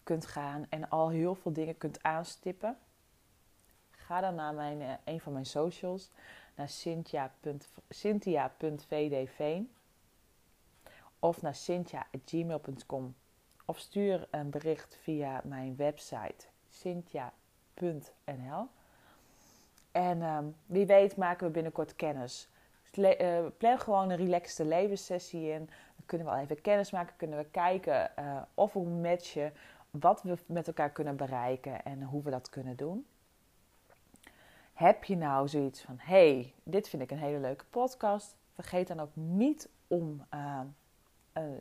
kunt 0.03 0.25
gaan 0.25 0.65
en 0.69 0.89
al 0.89 1.09
heel 1.09 1.35
veel 1.35 1.53
dingen 1.53 1.77
kunt 1.77 2.03
aanstippen? 2.03 2.77
Ga 3.91 4.21
dan 4.21 4.35
naar 4.35 4.53
mijn, 4.53 4.81
uh, 4.81 4.93
een 5.03 5.19
van 5.19 5.33
mijn 5.33 5.45
socials, 5.45 6.11
naar 6.55 6.69
cynthia.vdv 7.89 9.61
of 11.19 11.41
naar 11.41 11.55
cynthia.gmail.com 11.55 13.15
of 13.69 13.79
stuur 13.79 14.27
een 14.31 14.49
bericht 14.49 14.97
via 15.01 15.41
mijn 15.43 15.75
website 15.75 16.45
cynthia.nl. 16.69 18.67
En 19.91 20.21
um, 20.21 20.55
wie 20.65 20.85
weet 20.85 21.15
maken 21.15 21.47
we 21.47 21.53
binnenkort 21.53 21.95
kennis. 21.95 22.49
Dus 22.91 23.19
uh, 23.21 23.45
plan 23.57 23.79
gewoon 23.79 24.09
een 24.09 24.17
relaxte 24.17 24.65
levenssessie 24.65 25.51
in. 25.51 25.65
Dan 25.65 26.05
kunnen 26.05 26.27
we 26.27 26.33
al 26.33 26.39
even 26.39 26.61
kennis 26.61 26.91
maken. 26.91 27.15
Kunnen 27.17 27.37
we 27.37 27.45
kijken 27.45 28.11
uh, 28.19 28.41
of 28.53 28.73
we 28.73 28.79
matchen. 28.79 29.53
Wat 29.89 30.21
we 30.21 30.37
met 30.45 30.67
elkaar 30.67 30.91
kunnen 30.91 31.15
bereiken. 31.15 31.83
En 31.83 32.03
hoe 32.03 32.23
we 32.23 32.29
dat 32.29 32.49
kunnen 32.49 32.75
doen. 32.75 33.05
Heb 34.73 35.03
je 35.03 35.17
nou 35.17 35.47
zoiets 35.47 35.81
van... 35.81 35.95
hey, 35.97 36.53
dit 36.63 36.89
vind 36.89 37.01
ik 37.01 37.11
een 37.11 37.17
hele 37.17 37.39
leuke 37.39 37.65
podcast. 37.69 38.35
Vergeet 38.53 38.87
dan 38.87 38.99
ook 38.99 39.15
niet 39.15 39.69
om 39.87 40.25
uh, 40.33 40.59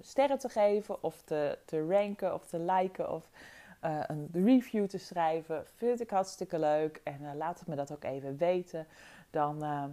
sterren 0.01 0.39
te 0.39 0.49
geven. 0.49 1.03
Of 1.03 1.23
te, 1.23 1.59
te 1.65 1.87
ranken. 1.87 2.35
Of 2.35 2.47
te 2.47 2.59
liken. 2.59 3.13
Of 3.13 3.31
uh, 3.85 4.01
een 4.07 4.29
review 4.33 4.87
te 4.87 4.99
schrijven. 4.99 5.67
Vind 5.77 6.01
ik 6.01 6.11
hartstikke 6.11 6.59
leuk. 6.59 7.01
En 7.05 7.21
uh, 7.23 7.31
laat 7.35 7.59
het 7.59 7.69
me 7.69 7.77
dat 7.77 7.93
ook 7.93 8.05
even 8.05 8.37
weten. 8.37 8.87
Dan 9.31 9.65
uh, 9.65 9.85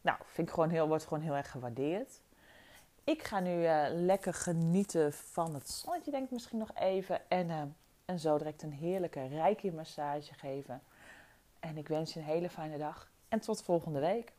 nou, 0.00 0.18
vind 0.24 0.48
ik 0.48 0.54
gewoon 0.54 0.70
heel, 0.70 0.88
wordt 0.88 1.06
gewoon 1.06 1.22
heel 1.22 1.36
erg 1.36 1.50
gewaardeerd. 1.50 2.20
Ik 3.04 3.22
ga 3.22 3.40
nu 3.40 3.66
lekker 3.92 4.34
genieten 4.34 5.12
van 5.12 5.54
het 5.54 5.70
zonnetje, 5.70 6.10
denk 6.10 6.24
ik 6.24 6.30
misschien 6.30 6.58
nog 6.58 6.70
even. 6.74 7.30
En, 7.30 7.76
en 8.04 8.18
zo 8.18 8.38
direct 8.38 8.62
een 8.62 8.72
heerlijke 8.72 9.26
reiki 9.26 9.72
massage 9.72 10.34
geven. 10.34 10.82
En 11.60 11.76
ik 11.76 11.88
wens 11.88 12.14
je 12.14 12.20
een 12.20 12.26
hele 12.26 12.50
fijne 12.50 12.78
dag. 12.78 13.10
En 13.28 13.40
tot 13.40 13.62
volgende 13.62 14.00
week. 14.00 14.32